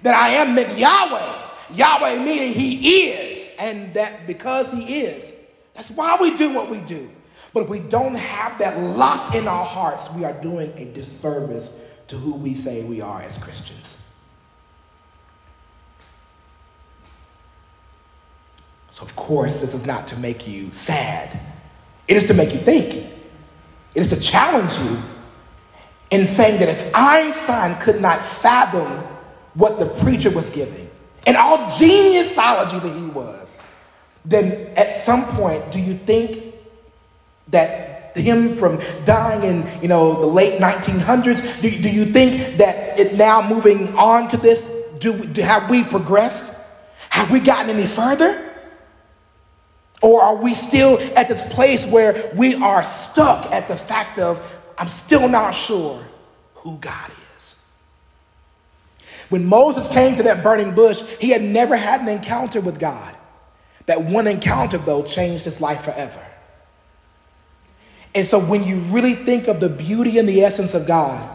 That 0.02 0.16
I 0.16 0.30
am 0.30 0.56
meant 0.56 0.78
Yahweh. 0.78 1.76
Yahweh 1.76 2.24
meaning 2.26 2.54
He 2.54 3.10
is. 3.10 3.56
And 3.60 3.94
that 3.94 4.28
because 4.28 4.74
He 4.74 5.02
is, 5.02 5.34
that's 5.74 5.92
why 5.92 6.18
we 6.20 6.36
do 6.38 6.54
what 6.54 6.70
we 6.70 6.80
do. 6.82 7.10
But 7.54 7.64
if 7.64 7.70
we 7.70 7.80
don't 7.80 8.16
have 8.16 8.58
that 8.60 8.78
locked 8.80 9.36
in 9.36 9.48
our 9.48 9.66
hearts, 9.66 10.12
we 10.12 10.26
are 10.26 10.34
doing 10.42 10.74
a 10.76 10.86
disservice 10.86 11.83
to 12.14 12.20
who 12.20 12.36
we 12.36 12.54
say 12.54 12.84
we 12.84 13.02
are 13.02 13.24
as 13.24 13.40
Christians. 13.40 14.00
So, 18.92 19.04
of 19.04 19.16
course, 19.16 19.62
this 19.62 19.74
is 19.74 19.88
not 19.88 20.08
to 20.10 20.20
make 20.20 20.48
you 20.48 20.70
sad. 20.74 21.40
It 22.08 22.16
is 22.16 22.28
to 22.28 22.36
make 22.36 22.54
you 22.54 22.60
think. 22.60 22.94
It 23.96 24.02
is 24.02 24.12
to 24.12 24.22
challenge 24.22 24.72
you 24.78 25.00
in 26.12 26.28
saying 26.28 26.60
that 26.60 26.70
if 26.70 26.92
Einstein 26.94 27.80
could 27.82 28.00
not 28.00 28.22
fathom 28.22 28.86
what 29.56 29.80
the 29.80 29.88
preacher 30.04 30.30
was 30.30 30.54
giving, 30.54 30.88
and 31.26 31.36
all 31.36 31.58
geniusology 31.72 32.80
that 32.80 32.96
he 32.96 33.06
was, 33.08 33.60
then 34.24 34.72
at 34.78 34.92
some 34.92 35.26
point, 35.36 35.72
do 35.72 35.80
you 35.80 35.96
think 35.96 36.54
that 37.48 37.93
him 38.16 38.50
from 38.50 38.80
dying 39.06 39.44
in 39.44 39.82
you 39.82 39.88
know 39.88 40.20
the 40.22 40.28
late 40.28 40.60
1900s 40.60 41.62
do, 41.62 41.70
do 41.70 41.90
you 41.90 42.06
think 42.06 42.58
that 42.58 43.00
it 43.00 43.16
now 43.18 43.48
moving 43.48 43.88
on 43.96 44.28
to 44.28 44.38
this 44.38 44.84
do, 45.04 45.26
do 45.26 45.42
have 45.42 45.70
we 45.70 45.84
progressed? 45.84 46.58
Have 47.10 47.30
we 47.30 47.42
gotten 47.42 47.70
any 47.70 47.86
further? 47.86 48.52
Or 50.02 50.22
are 50.22 50.38
we 50.38 50.54
still 50.54 50.98
at 51.18 51.28
this 51.28 51.54
place 51.54 51.86
where 51.86 52.32
we 52.36 52.56
are 52.56 52.84
stuck 52.84 53.52
at 53.52 53.68
the 53.68 53.76
fact 53.76 54.18
of 54.18 54.50
i'm 54.78 54.90
still 54.90 55.30
not 55.30 55.52
sure 55.52 56.02
who 56.56 56.78
god 56.80 57.12
is? 57.38 57.64
When 59.30 59.46
moses 59.46 59.88
came 59.90 60.16
to 60.16 60.24
that 60.24 60.42
burning 60.42 60.74
bush 60.74 61.02
he 61.20 61.30
had 61.30 61.42
never 61.42 61.76
had 61.76 62.02
an 62.02 62.08
encounter 62.08 62.62
with 62.62 62.80
god. 62.80 63.14
That 63.86 64.02
one 64.02 64.28
encounter 64.28 64.78
though 64.78 65.04
changed 65.04 65.44
his 65.44 65.60
life 65.60 65.82
forever 65.84 66.26
and 68.16 68.28
so 68.28 68.40
when 68.40 68.64
you 68.64 68.78
really 68.78 69.16
think 69.16 69.48
of 69.48 69.60
the 69.60 69.70
beauty 69.70 70.20
and 70.20 70.28
the 70.28 70.44
essence 70.44 70.74
of 70.74 70.86
God, 70.86 71.30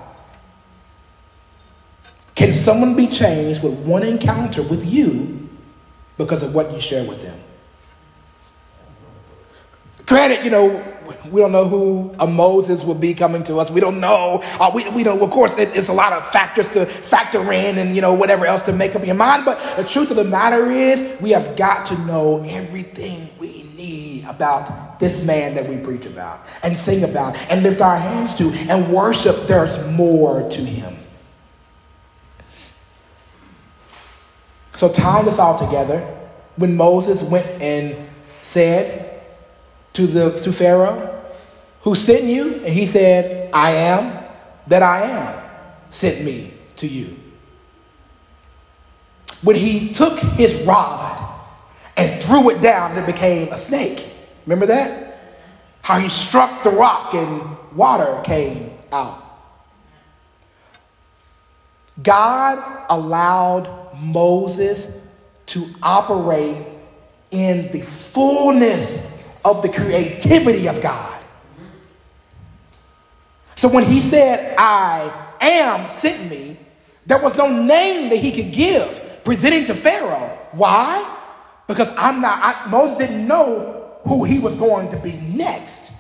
can 2.34 2.52
someone 2.52 2.94
be 2.94 3.08
changed 3.08 3.64
with 3.64 3.74
one 3.80 4.04
encounter 4.04 4.62
with 4.62 4.86
you 4.86 5.48
because 6.16 6.42
of 6.44 6.54
what 6.54 6.72
you 6.72 6.80
share 6.80 7.04
with 7.04 7.20
them? 7.20 7.38
Granted, 10.06 10.44
you 10.44 10.50
know, 10.50 10.84
we 11.30 11.40
don't 11.40 11.52
know 11.52 11.66
who 11.66 12.14
a 12.20 12.26
Moses 12.26 12.84
will 12.84 12.94
be 12.94 13.12
coming 13.12 13.42
to 13.44 13.58
us. 13.58 13.70
We 13.70 13.80
don't 13.80 14.00
know. 14.00 14.40
Uh, 14.60 14.70
we, 14.72 14.88
we 14.90 15.02
don't, 15.02 15.20
of 15.20 15.30
course, 15.30 15.58
it, 15.58 15.76
it's 15.76 15.88
a 15.88 15.92
lot 15.92 16.12
of 16.12 16.30
factors 16.30 16.68
to 16.74 16.86
factor 16.86 17.52
in 17.52 17.76
and, 17.76 17.96
you 17.96 18.00
know, 18.00 18.14
whatever 18.14 18.46
else 18.46 18.62
to 18.66 18.72
make 18.72 18.94
up 18.94 19.04
your 19.04 19.16
mind. 19.16 19.44
But 19.44 19.76
the 19.76 19.84
truth 19.84 20.10
of 20.10 20.16
the 20.16 20.24
matter 20.24 20.70
is, 20.70 21.20
we 21.20 21.30
have 21.30 21.56
got 21.56 21.88
to 21.88 21.98
know 22.06 22.44
everything 22.48 23.28
we 23.40 23.64
need 23.76 24.24
about 24.26 24.87
this 24.98 25.24
man 25.24 25.54
that 25.54 25.68
we 25.68 25.76
preach 25.78 26.06
about 26.06 26.40
and 26.62 26.76
sing 26.76 27.04
about 27.08 27.36
and 27.50 27.62
lift 27.62 27.80
our 27.80 27.96
hands 27.96 28.36
to 28.36 28.50
and 28.68 28.92
worship. 28.92 29.46
There's 29.46 29.90
more 29.92 30.48
to 30.50 30.60
him. 30.60 30.94
So, 34.74 34.92
tying 34.92 35.24
this 35.24 35.38
all 35.38 35.58
together, 35.58 36.00
when 36.56 36.76
Moses 36.76 37.22
went 37.28 37.46
and 37.60 37.96
said 38.42 39.22
to, 39.94 40.06
the, 40.06 40.30
to 40.42 40.52
Pharaoh, 40.52 41.20
who 41.82 41.94
sent 41.94 42.24
you? 42.24 42.54
And 42.56 42.68
he 42.68 42.86
said, 42.86 43.50
I 43.52 43.72
am 43.72 44.24
that 44.68 44.82
I 44.82 45.02
am 45.02 45.44
sent 45.90 46.24
me 46.24 46.52
to 46.76 46.86
you. 46.86 47.16
When 49.42 49.56
he 49.56 49.92
took 49.92 50.18
his 50.18 50.62
rod 50.64 51.18
and 51.96 52.22
threw 52.22 52.50
it 52.50 52.62
down 52.62 52.92
and 52.92 53.00
it 53.00 53.06
became 53.06 53.52
a 53.52 53.58
snake. 53.58 54.06
Remember 54.48 54.64
that? 54.64 55.14
How 55.82 55.98
he 55.98 56.08
struck 56.08 56.62
the 56.62 56.70
rock 56.70 57.12
and 57.12 57.42
water 57.76 58.22
came 58.24 58.70
out. 58.90 59.22
God 62.02 62.86
allowed 62.88 63.68
Moses 64.00 65.06
to 65.48 65.66
operate 65.82 66.56
in 67.30 67.70
the 67.72 67.80
fullness 67.80 69.22
of 69.44 69.60
the 69.60 69.68
creativity 69.68 70.66
of 70.66 70.80
God. 70.82 71.22
So 73.54 73.68
when 73.68 73.84
he 73.84 74.00
said, 74.00 74.54
I 74.56 75.12
am 75.42 75.90
sent 75.90 76.30
me, 76.30 76.56
there 77.04 77.20
was 77.20 77.36
no 77.36 77.52
name 77.52 78.08
that 78.08 78.16
he 78.16 78.32
could 78.32 78.54
give 78.54 79.20
presenting 79.24 79.66
to 79.66 79.74
Pharaoh. 79.74 80.38
Why? 80.52 81.16
Because 81.66 81.94
I'm 81.98 82.22
not, 82.22 82.38
I, 82.40 82.70
Moses 82.70 82.96
didn't 82.96 83.28
know 83.28 83.77
who 84.08 84.24
he 84.24 84.38
was 84.38 84.56
going 84.56 84.90
to 84.90 84.98
be 85.00 85.20
next. 85.34 85.92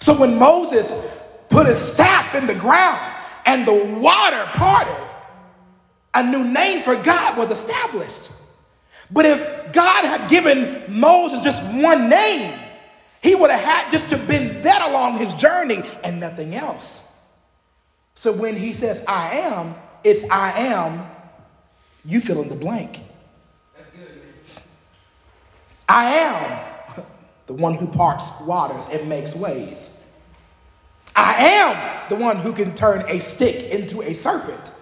so 0.00 0.18
when 0.20 0.38
Moses 0.38 0.90
put 1.48 1.66
his 1.66 1.78
staff 1.78 2.34
in 2.34 2.46
the 2.46 2.54
ground 2.54 3.00
and 3.46 3.66
the 3.66 3.98
water 4.00 4.44
parted, 4.54 4.96
a 6.14 6.22
new 6.22 6.44
name 6.44 6.82
for 6.82 6.96
God 6.96 7.38
was 7.38 7.50
established. 7.50 8.32
But 9.10 9.24
if 9.24 9.72
God 9.72 10.04
had 10.04 10.28
given 10.28 10.84
Moses 10.88 11.42
just 11.42 11.62
one 11.74 12.08
name, 12.08 12.58
he 13.22 13.34
would 13.34 13.50
have 13.50 13.60
had 13.60 13.92
just 13.92 14.10
to 14.10 14.16
been 14.16 14.62
that 14.62 14.88
along 14.90 15.18
his 15.18 15.32
journey 15.34 15.78
and 16.02 16.18
nothing 16.18 16.54
else. 16.54 17.14
So 18.14 18.32
when 18.32 18.56
he 18.56 18.72
says, 18.72 19.04
I 19.06 19.38
am, 19.38 19.74
it's 20.02 20.28
I 20.28 20.50
am, 20.58 21.06
you 22.04 22.20
fill 22.20 22.42
in 22.42 22.48
the 22.48 22.56
blank. 22.56 23.00
I 25.92 26.04
am 26.14 27.04
the 27.46 27.52
one 27.52 27.74
who 27.74 27.86
parts 27.86 28.40
waters 28.40 28.88
and 28.90 29.10
makes 29.10 29.36
ways. 29.36 30.02
I 31.14 31.34
am 31.34 32.08
the 32.08 32.16
one 32.16 32.38
who 32.38 32.54
can 32.54 32.74
turn 32.74 33.04
a 33.10 33.18
stick 33.18 33.70
into 33.70 34.00
a 34.00 34.14
serpent. 34.14 34.72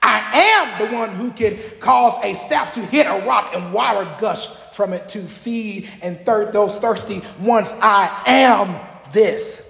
I 0.00 0.20
am 0.38 0.86
the 0.86 0.94
one 0.94 1.10
who 1.10 1.32
can 1.32 1.58
cause 1.80 2.22
a 2.22 2.34
staff 2.34 2.72
to 2.74 2.80
hit 2.80 3.06
a 3.06 3.26
rock 3.26 3.52
and 3.52 3.72
water 3.72 4.08
gush 4.20 4.46
from 4.74 4.92
it 4.92 5.08
to 5.08 5.18
feed 5.18 5.88
and 6.02 6.16
third 6.20 6.52
those 6.52 6.78
thirsty 6.78 7.20
ones. 7.40 7.74
I 7.82 8.22
am 8.28 9.12
this. 9.12 9.64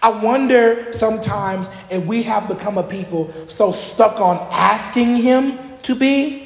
I 0.00 0.08
wonder 0.08 0.90
sometimes 0.94 1.68
if 1.90 2.06
we 2.06 2.22
have 2.22 2.48
become 2.48 2.78
a 2.78 2.82
people 2.82 3.30
so 3.48 3.72
stuck 3.72 4.18
on 4.22 4.38
asking 4.50 5.16
Him 5.16 5.58
to 5.82 5.94
be 5.94 6.41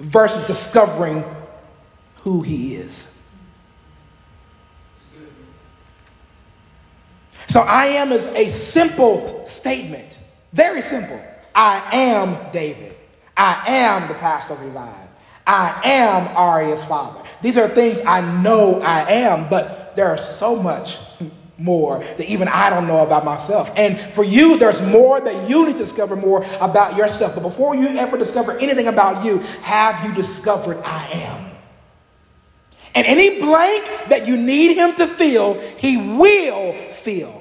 versus 0.00 0.46
discovering 0.46 1.22
who 2.22 2.42
He 2.42 2.74
is. 2.74 3.06
So 7.46 7.60
I 7.60 7.86
am 7.86 8.12
is 8.12 8.26
a 8.28 8.48
simple 8.48 9.44
statement, 9.46 10.18
very 10.52 10.82
simple. 10.82 11.20
I 11.54 11.82
am 11.92 12.36
David. 12.52 12.94
I 13.36 13.64
am 13.66 14.08
the 14.08 14.14
pastor 14.14 14.54
of 14.54 14.60
Revive. 14.60 15.08
I 15.46 15.80
am 15.84 16.36
Aria's 16.36 16.84
father. 16.84 17.20
These 17.42 17.58
are 17.58 17.68
things 17.68 18.02
I 18.06 18.20
know 18.42 18.80
I 18.84 19.00
am, 19.10 19.48
but 19.50 19.96
there 19.96 20.06
are 20.06 20.18
so 20.18 20.62
much 20.62 20.98
more 21.60 21.98
that 21.98 22.28
even 22.28 22.48
I 22.48 22.70
don't 22.70 22.86
know 22.86 23.04
about 23.04 23.24
myself. 23.24 23.72
And 23.76 23.98
for 23.98 24.24
you, 24.24 24.58
there's 24.58 24.80
more 24.82 25.20
that 25.20 25.48
you 25.48 25.66
need 25.66 25.74
to 25.74 25.78
discover 25.78 26.16
more 26.16 26.44
about 26.60 26.96
yourself. 26.96 27.34
But 27.34 27.42
before 27.42 27.76
you 27.76 27.88
ever 27.88 28.16
discover 28.16 28.52
anything 28.58 28.86
about 28.86 29.24
you, 29.24 29.38
have 29.62 30.04
you 30.04 30.14
discovered 30.14 30.78
I 30.84 31.08
am? 31.12 31.50
And 32.94 33.06
any 33.06 33.40
blank 33.40 33.84
that 34.08 34.26
you 34.26 34.36
need 34.36 34.74
him 34.74 34.94
to 34.96 35.06
fill, 35.06 35.54
he 35.78 35.96
will 35.96 36.72
fill. 36.72 37.40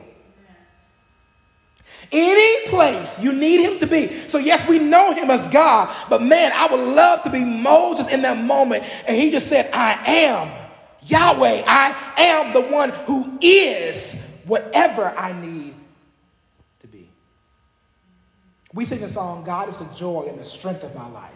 Any 2.11 2.69
place 2.69 3.21
you 3.21 3.33
need 3.33 3.61
him 3.61 3.79
to 3.79 3.87
be. 3.87 4.07
So, 4.27 4.39
yes, 4.39 4.67
we 4.67 4.79
know 4.79 5.13
him 5.13 5.29
as 5.29 5.47
God, 5.49 5.95
but 6.09 6.23
man, 6.23 6.51
I 6.55 6.67
would 6.67 6.95
love 6.95 7.23
to 7.23 7.29
be 7.29 7.43
Moses 7.43 8.11
in 8.11 8.23
that 8.23 8.43
moment. 8.43 8.83
And 9.07 9.15
he 9.15 9.29
just 9.29 9.47
said, 9.47 9.69
I 9.73 9.93
am. 10.07 10.68
Yahweh, 11.09 11.63
I 11.65 12.13
am 12.17 12.53
the 12.53 12.61
one 12.61 12.89
who 12.89 13.37
is 13.41 14.39
whatever 14.45 15.05
I 15.17 15.33
need 15.41 15.73
to 16.81 16.87
be. 16.87 17.09
We 18.73 18.85
sing 18.85 19.01
the 19.01 19.09
song, 19.09 19.43
God 19.43 19.69
is 19.69 19.77
the 19.79 19.95
joy 19.95 20.27
and 20.29 20.39
the 20.39 20.45
strength 20.45 20.83
of 20.83 20.95
my 20.95 21.07
life. 21.09 21.33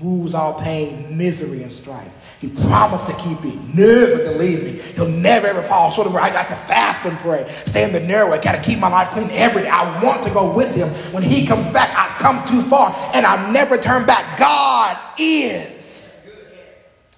Moves 0.00 0.34
all 0.34 0.58
pain, 0.58 1.18
misery, 1.18 1.62
and 1.62 1.70
strife. 1.70 2.38
He 2.40 2.48
promised 2.48 3.06
to 3.08 3.12
keep 3.16 3.42
me, 3.44 3.60
never 3.74 4.24
to 4.24 4.38
leave 4.38 4.64
me. 4.64 4.70
He'll 4.94 5.08
never 5.08 5.46
ever 5.46 5.62
fall 5.62 5.90
short 5.90 6.06
of 6.06 6.14
where 6.14 6.22
I 6.22 6.30
got 6.30 6.48
to 6.48 6.54
fast 6.54 7.06
and 7.06 7.18
pray. 7.18 7.46
Stay 7.66 7.84
in 7.84 7.92
the 7.92 8.00
narrow 8.00 8.30
way. 8.30 8.40
Got 8.42 8.56
to 8.56 8.62
keep 8.62 8.78
my 8.78 8.88
life 8.88 9.10
clean 9.10 9.28
every 9.32 9.62
day. 9.62 9.68
I 9.68 10.02
want 10.02 10.26
to 10.26 10.32
go 10.32 10.56
with 10.56 10.74
him. 10.74 10.88
When 11.12 11.22
he 11.22 11.46
comes 11.46 11.66
back, 11.74 11.90
I've 11.94 12.18
come 12.18 12.46
too 12.48 12.62
far 12.62 12.94
and 13.14 13.26
I'll 13.26 13.52
never 13.52 13.76
turn 13.76 14.06
back. 14.06 14.38
God 14.38 14.96
is 15.18 15.71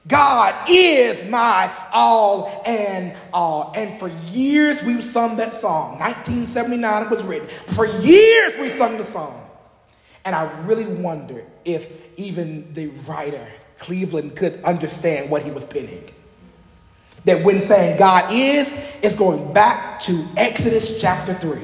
God 0.06 0.54
is 0.68 1.28
my 1.30 1.70
all 1.92 2.62
and 2.66 3.16
all. 3.32 3.72
And 3.74 3.98
for 3.98 4.08
years 4.32 4.82
we've 4.82 5.04
sung 5.04 5.36
that 5.36 5.54
song. 5.54 5.98
1979 5.98 7.04
it 7.04 7.10
was 7.10 7.22
written. 7.22 7.48
For 7.48 7.86
years 7.86 8.58
we 8.58 8.68
sung 8.68 8.98
the 8.98 9.04
song. 9.04 9.40
And 10.24 10.34
I 10.34 10.66
really 10.66 10.86
wonder 10.86 11.42
if 11.64 12.18
even 12.18 12.72
the 12.74 12.88
writer, 13.06 13.46
Cleveland, 13.78 14.36
could 14.36 14.62
understand 14.62 15.30
what 15.30 15.42
he 15.42 15.50
was 15.50 15.64
penning. 15.64 16.10
That 17.24 17.42
when 17.44 17.60
saying 17.60 17.98
God 17.98 18.32
is, 18.32 18.72
it's 19.02 19.16
going 19.16 19.54
back 19.54 20.00
to 20.02 20.26
Exodus 20.36 21.00
chapter 21.00 21.32
3. 21.34 21.58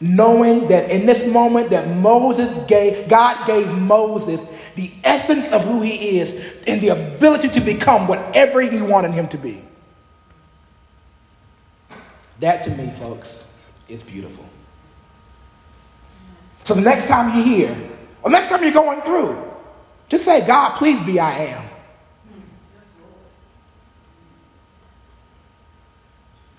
Knowing 0.00 0.68
that 0.68 0.90
in 0.90 1.06
this 1.06 1.26
moment 1.32 1.70
that 1.70 1.96
Moses 1.96 2.64
gave, 2.66 3.08
God 3.08 3.44
gave 3.46 3.66
Moses 3.78 4.52
the 4.76 4.90
essence 5.02 5.52
of 5.52 5.64
who 5.64 5.80
he 5.80 6.18
is 6.18 6.55
and 6.66 6.80
the 6.80 6.88
ability 6.88 7.48
to 7.50 7.60
become 7.60 8.08
whatever 8.08 8.60
he 8.60 8.82
wanted 8.82 9.12
him 9.12 9.28
to 9.28 9.38
be. 9.38 9.62
That 12.40 12.64
to 12.64 12.70
me, 12.70 12.90
folks, 12.90 13.64
is 13.88 14.02
beautiful. 14.02 14.44
So 16.64 16.74
the 16.74 16.82
next 16.82 17.08
time 17.08 17.36
you 17.36 17.42
hear, 17.42 17.76
or 18.22 18.30
next 18.30 18.48
time 18.48 18.62
you're 18.62 18.72
going 18.72 19.00
through, 19.02 19.42
just 20.08 20.24
say, 20.24 20.46
God, 20.46 20.76
please 20.76 21.00
be 21.04 21.18
I 21.20 21.32
am. 21.32 21.64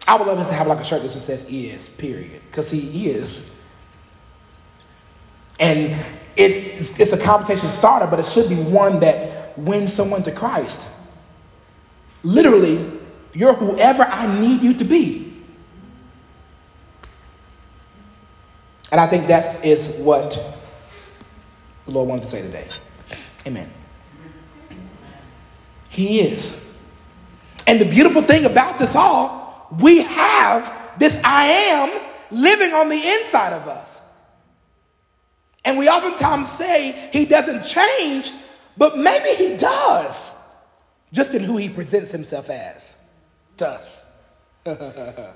I 0.07 0.15
would 0.15 0.25
love 0.25 0.39
us 0.39 0.47
to 0.47 0.53
have 0.53 0.67
like 0.67 0.79
a 0.79 0.85
shirt 0.85 1.01
that 1.01 1.11
just 1.11 1.25
says 1.25 1.49
is, 1.49 1.89
period. 1.89 2.41
Because 2.49 2.71
he 2.71 3.09
is. 3.09 3.61
And 5.59 5.93
it's, 6.37 6.97
it's 6.99 7.11
a 7.11 7.21
conversation 7.21 7.67
starter, 7.67 8.07
but 8.07 8.19
it 8.19 8.25
should 8.25 8.47
be 8.47 8.55
one 8.55 9.01
that 9.01 9.36
wins 9.57 9.93
someone 9.93 10.23
to 10.23 10.31
Christ. 10.31 10.87
Literally, 12.23 12.79
you're 13.33 13.53
whoever 13.53 14.03
I 14.03 14.39
need 14.39 14.61
you 14.61 14.73
to 14.75 14.83
be. 14.83 15.33
And 18.91 19.01
I 19.01 19.07
think 19.07 19.27
that 19.27 19.65
is 19.65 19.97
what 19.99 20.31
the 21.85 21.91
Lord 21.91 22.07
wanted 22.09 22.23
to 22.23 22.29
say 22.29 22.41
today. 22.41 22.67
Amen. 23.45 23.69
He 25.89 26.19
is. 26.21 26.77
And 27.65 27.81
the 27.81 27.89
beautiful 27.89 28.21
thing 28.21 28.45
about 28.45 28.79
this 28.79 28.95
all, 28.95 29.67
we 29.79 30.01
have 30.01 30.73
this 30.97 31.21
I 31.23 31.45
am 31.45 32.01
living 32.31 32.73
on 32.73 32.89
the 32.89 32.95
inside 32.95 33.53
of 33.53 33.67
us. 33.67 34.01
And 35.65 35.77
we 35.77 35.89
oftentimes 35.89 36.49
say 36.49 37.09
he 37.11 37.25
doesn't 37.25 37.63
change, 37.63 38.31
but 38.77 38.97
maybe 38.97 39.29
he 39.35 39.57
does, 39.57 40.35
just 41.11 41.33
in 41.33 41.43
who 41.43 41.57
he 41.57 41.69
presents 41.69 42.11
himself 42.11 42.49
as 42.49 42.97
to 43.57 43.67
us. 43.67 44.05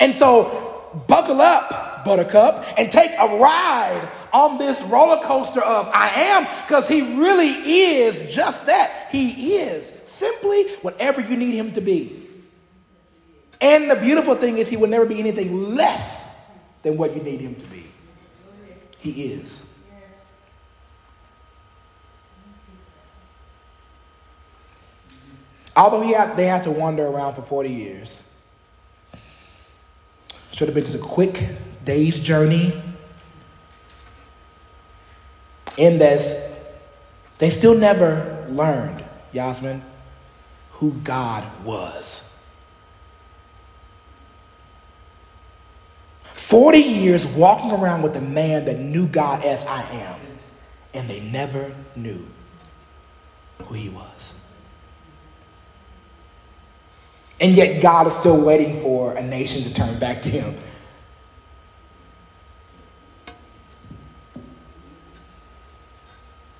and 0.00 0.14
so, 0.14 1.02
buckle 1.06 1.40
up, 1.40 2.04
Buttercup, 2.04 2.64
and 2.78 2.90
take 2.90 3.10
a 3.18 3.38
ride 3.38 4.08
on 4.32 4.58
this 4.58 4.82
roller 4.84 5.22
coaster 5.22 5.60
of 5.60 5.88
I 5.92 6.08
am, 6.08 6.44
because 6.64 6.88
he 6.88 7.18
really 7.18 7.48
is 7.48 8.34
just 8.34 8.66
that. 8.66 9.08
He 9.10 9.56
is 9.56 9.86
simply 9.86 10.68
whatever 10.82 11.20
you 11.20 11.36
need 11.36 11.54
him 11.54 11.72
to 11.72 11.80
be. 11.80 12.12
And 13.60 13.90
the 13.90 13.96
beautiful 13.96 14.34
thing 14.34 14.58
is, 14.58 14.68
he 14.68 14.76
will 14.76 14.88
never 14.88 15.06
be 15.06 15.18
anything 15.18 15.74
less 15.74 16.34
than 16.82 16.96
what 16.96 17.16
you 17.16 17.22
need 17.22 17.40
him 17.40 17.54
to 17.54 17.66
be. 17.66 17.84
He 18.98 19.24
is. 19.24 19.73
Although 25.76 26.02
he 26.02 26.12
had, 26.12 26.36
they 26.36 26.46
had 26.46 26.62
to 26.64 26.70
wander 26.70 27.06
around 27.06 27.34
for 27.34 27.42
40 27.42 27.68
years. 27.68 28.30
Should 30.52 30.68
have 30.68 30.74
been 30.74 30.84
just 30.84 30.96
a 30.96 31.02
quick 31.02 31.48
day's 31.84 32.22
journey. 32.22 32.80
In 35.76 35.98
this, 35.98 36.64
they 37.38 37.50
still 37.50 37.76
never 37.76 38.46
learned, 38.48 39.04
Yasmin, 39.32 39.82
who 40.74 40.92
God 40.92 41.44
was. 41.64 42.30
40 46.22 46.78
years 46.78 47.26
walking 47.26 47.72
around 47.72 48.02
with 48.02 48.16
a 48.16 48.20
man 48.20 48.66
that 48.66 48.78
knew 48.78 49.08
God 49.08 49.44
as 49.44 49.66
I 49.66 49.82
am, 49.90 50.20
and 50.92 51.08
they 51.10 51.20
never 51.30 51.72
knew 51.96 52.24
who 53.64 53.74
he 53.74 53.88
was. 53.88 54.33
And 57.44 57.52
yet, 57.58 57.82
God 57.82 58.06
is 58.06 58.14
still 58.14 58.42
waiting 58.42 58.80
for 58.80 59.12
a 59.12 59.22
nation 59.22 59.64
to 59.64 59.74
turn 59.74 59.98
back 59.98 60.22
to 60.22 60.30
him. 60.30 60.54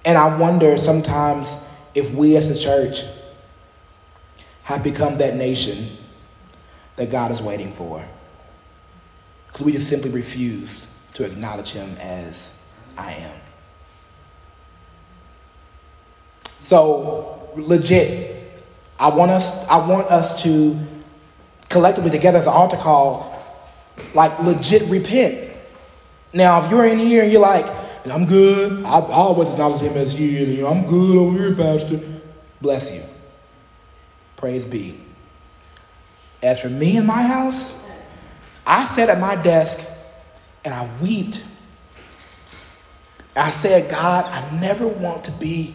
And 0.04 0.18
I 0.18 0.36
wonder 0.36 0.76
sometimes 0.76 1.66
if 1.94 2.12
we 2.12 2.36
as 2.36 2.50
a 2.50 2.58
church 2.58 3.00
have 4.64 4.84
become 4.84 5.16
that 5.16 5.36
nation 5.36 5.88
that 6.96 7.10
God 7.10 7.30
is 7.30 7.40
waiting 7.40 7.72
for. 7.72 8.04
Because 9.46 9.64
we 9.64 9.72
just 9.72 9.88
simply 9.88 10.10
refuse 10.10 11.00
to 11.14 11.24
acknowledge 11.24 11.70
him 11.70 11.96
as 11.98 12.62
I 12.98 13.12
am. 13.12 13.40
So, 16.60 17.48
legit, 17.56 18.33
I 18.98 19.08
want 19.08 19.30
us, 19.30 19.68
I 19.68 19.86
want 19.86 20.08
us 20.08 20.42
to 20.44 20.78
collectively 21.68 22.10
together 22.10 22.38
as 22.38 22.46
an 22.46 22.52
altar 22.52 22.76
call, 22.76 23.44
like 24.14 24.38
legit 24.40 24.88
repent. 24.88 25.50
Now, 26.32 26.64
if 26.64 26.70
you're 26.70 26.84
in 26.84 26.98
here 26.98 27.22
and 27.22 27.32
you're 27.32 27.40
like, 27.40 27.64
I'm 28.06 28.26
good, 28.26 28.84
I, 28.84 28.98
I 28.98 29.12
always 29.12 29.50
acknowledge 29.50 29.80
him 29.80 29.96
as 29.96 30.18
you, 30.20 30.26
you 30.28 30.62
know, 30.62 30.68
I'm 30.68 30.86
good 30.86 31.16
over 31.16 31.38
here, 31.38 31.54
Pastor. 31.54 32.00
Bless 32.60 32.94
you. 32.94 33.02
Praise 34.36 34.64
be. 34.64 34.98
As 36.42 36.60
for 36.60 36.68
me 36.68 36.96
and 36.96 37.06
my 37.06 37.22
house, 37.22 37.88
I 38.66 38.84
sat 38.84 39.08
at 39.08 39.20
my 39.20 39.40
desk 39.42 39.88
and 40.64 40.74
I 40.74 40.88
wept. 41.00 41.42
I 43.36 43.50
said, 43.50 43.90
God, 43.90 44.24
I 44.26 44.60
never 44.60 44.86
want 44.86 45.24
to 45.24 45.32
be 45.32 45.74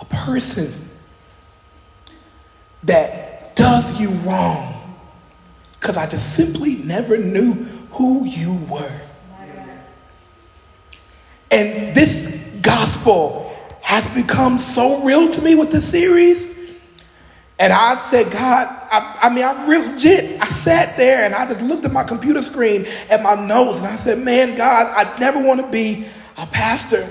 a 0.00 0.04
person 0.04 0.87
that 2.84 3.56
does 3.56 4.00
you 4.00 4.10
wrong 4.28 4.74
because 5.78 5.96
I 5.96 6.08
just 6.08 6.34
simply 6.34 6.76
never 6.76 7.16
knew 7.16 7.52
who 7.92 8.24
you 8.24 8.54
were. 8.70 9.00
And 11.50 11.94
this 11.94 12.58
gospel 12.62 13.56
has 13.80 14.12
become 14.14 14.58
so 14.58 15.02
real 15.02 15.30
to 15.30 15.42
me 15.42 15.54
with 15.54 15.70
the 15.70 15.80
series 15.80 16.58
and 17.60 17.72
I 17.72 17.96
said, 17.96 18.30
God, 18.30 18.68
I, 18.92 19.18
I 19.22 19.28
mean, 19.34 19.44
I 19.44 19.66
really 19.66 19.88
legit, 19.88 20.40
I 20.40 20.46
sat 20.46 20.96
there 20.96 21.24
and 21.24 21.34
I 21.34 21.46
just 21.46 21.60
looked 21.60 21.84
at 21.84 21.92
my 21.92 22.04
computer 22.04 22.40
screen 22.40 22.86
at 23.10 23.22
my 23.22 23.34
notes 23.34 23.78
and 23.78 23.86
I 23.88 23.96
said, 23.96 24.18
man, 24.18 24.56
God, 24.56 24.86
I 24.96 25.18
never 25.18 25.42
want 25.42 25.60
to 25.60 25.70
be 25.70 26.06
a 26.36 26.46
pastor. 26.46 27.08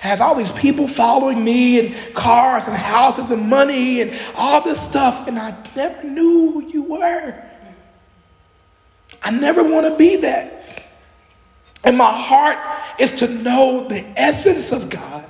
Has 0.00 0.20
all 0.20 0.34
these 0.34 0.52
people 0.52 0.88
following 0.88 1.44
me 1.44 1.78
and 1.78 2.14
cars 2.14 2.66
and 2.66 2.76
houses 2.76 3.30
and 3.30 3.48
money 3.48 4.00
and 4.00 4.12
all 4.34 4.62
this 4.62 4.80
stuff, 4.80 5.28
and 5.28 5.38
I 5.38 5.54
never 5.76 6.04
knew 6.08 6.52
who 6.52 6.66
you 6.68 6.82
were. 6.82 7.34
I 9.22 9.30
never 9.30 9.62
want 9.62 9.86
to 9.86 9.96
be 9.96 10.16
that. 10.16 10.60
And 11.84 11.96
my 11.96 12.10
heart 12.10 12.56
is 12.98 13.14
to 13.20 13.28
know 13.28 13.86
the 13.88 14.00
essence 14.16 14.72
of 14.72 14.90
God 14.90 15.24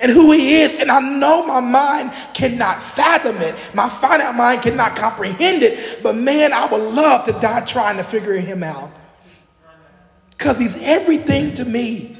and 0.00 0.10
who 0.10 0.32
he 0.32 0.60
is. 0.60 0.80
And 0.80 0.90
I 0.90 1.00
know 1.00 1.46
my 1.46 1.60
mind 1.60 2.12
cannot 2.34 2.82
fathom 2.82 3.36
it. 3.36 3.54
My 3.74 3.88
finite 3.88 4.34
mind 4.34 4.62
cannot 4.62 4.96
comprehend 4.96 5.62
it. 5.62 6.02
But 6.02 6.16
man, 6.16 6.52
I 6.52 6.66
would 6.66 6.82
love 6.82 7.24
to 7.26 7.32
die 7.32 7.64
trying 7.64 7.96
to 7.98 8.04
figure 8.04 8.34
him 8.34 8.62
out. 8.62 8.90
Because 10.30 10.58
he's 10.58 10.82
everything 10.82 11.54
to 11.54 11.64
me. 11.64 12.11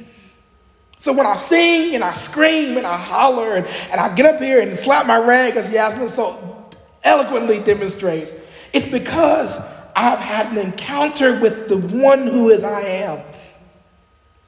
So 1.03 1.11
when 1.11 1.27
I 1.27 1.35
sing 1.35 1.95
and 1.95 2.01
I 2.01 2.13
scream 2.13 2.77
and 2.77 2.87
I 2.87 2.95
holler 2.95 3.57
and, 3.57 3.67
and 3.91 3.99
I 3.99 4.15
get 4.15 4.25
up 4.25 4.39
here 4.39 4.61
and 4.61 4.73
slap 4.73 5.05
my 5.05 5.17
rag, 5.17 5.57
as 5.57 5.69
Yasmin 5.69 6.07
so 6.07 6.71
eloquently 7.03 7.61
demonstrates, 7.61 8.33
it's 8.71 8.89
because 8.89 9.59
I've 9.97 10.19
had 10.19 10.53
an 10.53 10.59
encounter 10.59 11.37
with 11.41 11.67
the 11.67 11.75
one 11.75 12.25
who 12.25 12.51
is 12.51 12.63
I 12.63 12.79
am. 12.79 13.17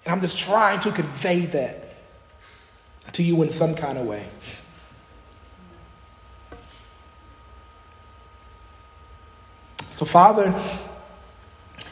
And 0.05 0.13
I'm 0.13 0.21
just 0.21 0.39
trying 0.39 0.79
to 0.79 0.93
convey 0.93 1.41
that 1.47 1.75
to 3.11 3.21
you 3.21 3.43
in 3.43 3.49
some 3.49 3.75
kind 3.75 3.97
of 3.97 4.05
way. 4.05 4.25
So, 9.89 10.05
Father, 10.05 10.57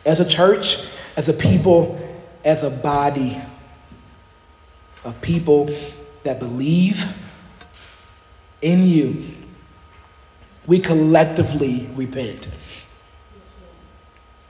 as 0.06 0.22
a 0.22 0.26
church, 0.26 0.88
as 1.18 1.28
a 1.28 1.34
people, 1.34 2.00
as 2.46 2.64
a 2.64 2.70
body 2.70 3.42
of 5.04 5.22
people 5.22 5.70
that 6.24 6.40
believe 6.40 7.20
in 8.62 8.86
you, 8.88 9.26
we 10.66 10.80
collectively 10.80 11.88
repent 11.96 12.50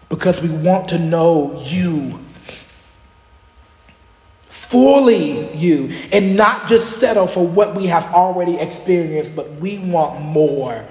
because 0.09 0.43
we 0.43 0.49
want 0.49 0.89
to 0.89 0.99
know 0.99 1.59
you 1.65 2.19
fully 4.45 5.51
you 5.55 5.91
and 6.11 6.35
not 6.35 6.67
just 6.67 6.99
settle 6.99 7.27
for 7.27 7.47
what 7.47 7.75
we 7.75 7.87
have 7.87 8.05
already 8.13 8.57
experienced, 8.57 9.35
but 9.35 9.49
we 9.53 9.79
want 9.79 10.21
more. 10.21 10.83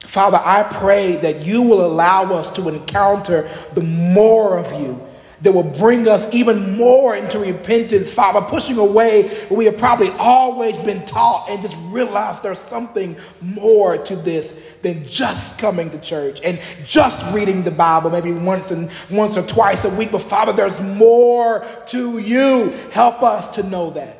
Father, 0.00 0.40
I 0.44 0.62
pray 0.62 1.16
that 1.16 1.44
you 1.44 1.62
will 1.62 1.84
allow 1.84 2.32
us 2.34 2.52
to 2.52 2.68
encounter 2.68 3.48
the 3.74 3.80
more 3.80 4.58
of 4.58 4.80
you 4.80 5.00
that 5.44 5.52
will 5.52 5.62
bring 5.62 6.08
us 6.08 6.32
even 6.34 6.76
more 6.76 7.14
into 7.14 7.38
repentance, 7.38 8.10
Father, 8.10 8.40
pushing 8.40 8.78
away 8.78 9.28
what 9.48 9.58
we 9.58 9.66
have 9.66 9.76
probably 9.76 10.08
always 10.18 10.76
been 10.78 11.04
taught 11.04 11.50
and 11.50 11.60
just 11.62 11.76
realize 11.84 12.40
there's 12.40 12.58
something 12.58 13.14
more 13.42 13.98
to 13.98 14.16
this 14.16 14.60
than 14.80 15.06
just 15.06 15.58
coming 15.58 15.90
to 15.90 16.00
church 16.00 16.40
and 16.42 16.58
just 16.86 17.34
reading 17.34 17.62
the 17.62 17.70
Bible 17.70 18.10
maybe 18.10 18.32
once 18.32 18.70
and 18.70 18.90
once 19.10 19.36
or 19.36 19.42
twice 19.42 19.84
a 19.84 19.94
week. 19.96 20.12
But 20.12 20.22
Father, 20.22 20.52
there's 20.52 20.80
more 20.80 21.66
to 21.88 22.18
you. 22.18 22.70
Help 22.92 23.22
us 23.22 23.50
to 23.56 23.62
know 23.62 23.90
that. 23.90 24.16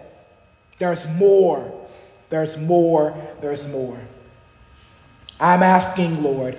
There's 0.78 1.08
more. 1.12 1.86
There's 2.28 2.60
more. 2.60 3.16
There's 3.40 3.70
more. 3.72 3.98
I'm 5.40 5.62
asking, 5.62 6.22
Lord, 6.22 6.56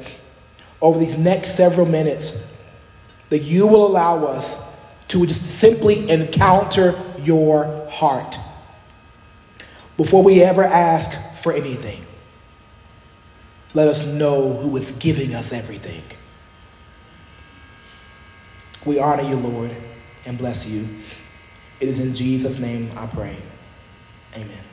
over 0.81 0.97
these 0.97 1.17
next 1.17 1.55
several 1.55 1.85
minutes, 1.85 2.54
that 3.35 3.43
you 3.43 3.67
will 3.67 3.85
allow 3.85 4.27
us 4.27 4.73
to 5.09 5.25
just 5.25 5.59
simply 5.59 6.09
encounter 6.09 6.97
your 7.19 7.85
heart 7.89 8.37
before 9.97 10.23
we 10.23 10.41
ever 10.41 10.63
ask 10.63 11.41
for 11.41 11.51
anything 11.51 12.01
let 13.75 13.89
us 13.89 14.07
know 14.07 14.53
who 14.53 14.77
is 14.77 14.97
giving 14.99 15.35
us 15.35 15.51
everything. 15.51 16.01
We 18.85 18.99
honor 18.99 19.23
you, 19.23 19.35
Lord, 19.35 19.75
and 20.25 20.37
bless 20.37 20.65
you. 20.69 20.87
It 21.81 21.89
is 21.89 21.99
in 21.99 22.15
Jesus' 22.15 22.57
name 22.57 22.89
I 22.95 23.05
pray. 23.07 23.35
Amen. 24.33 24.64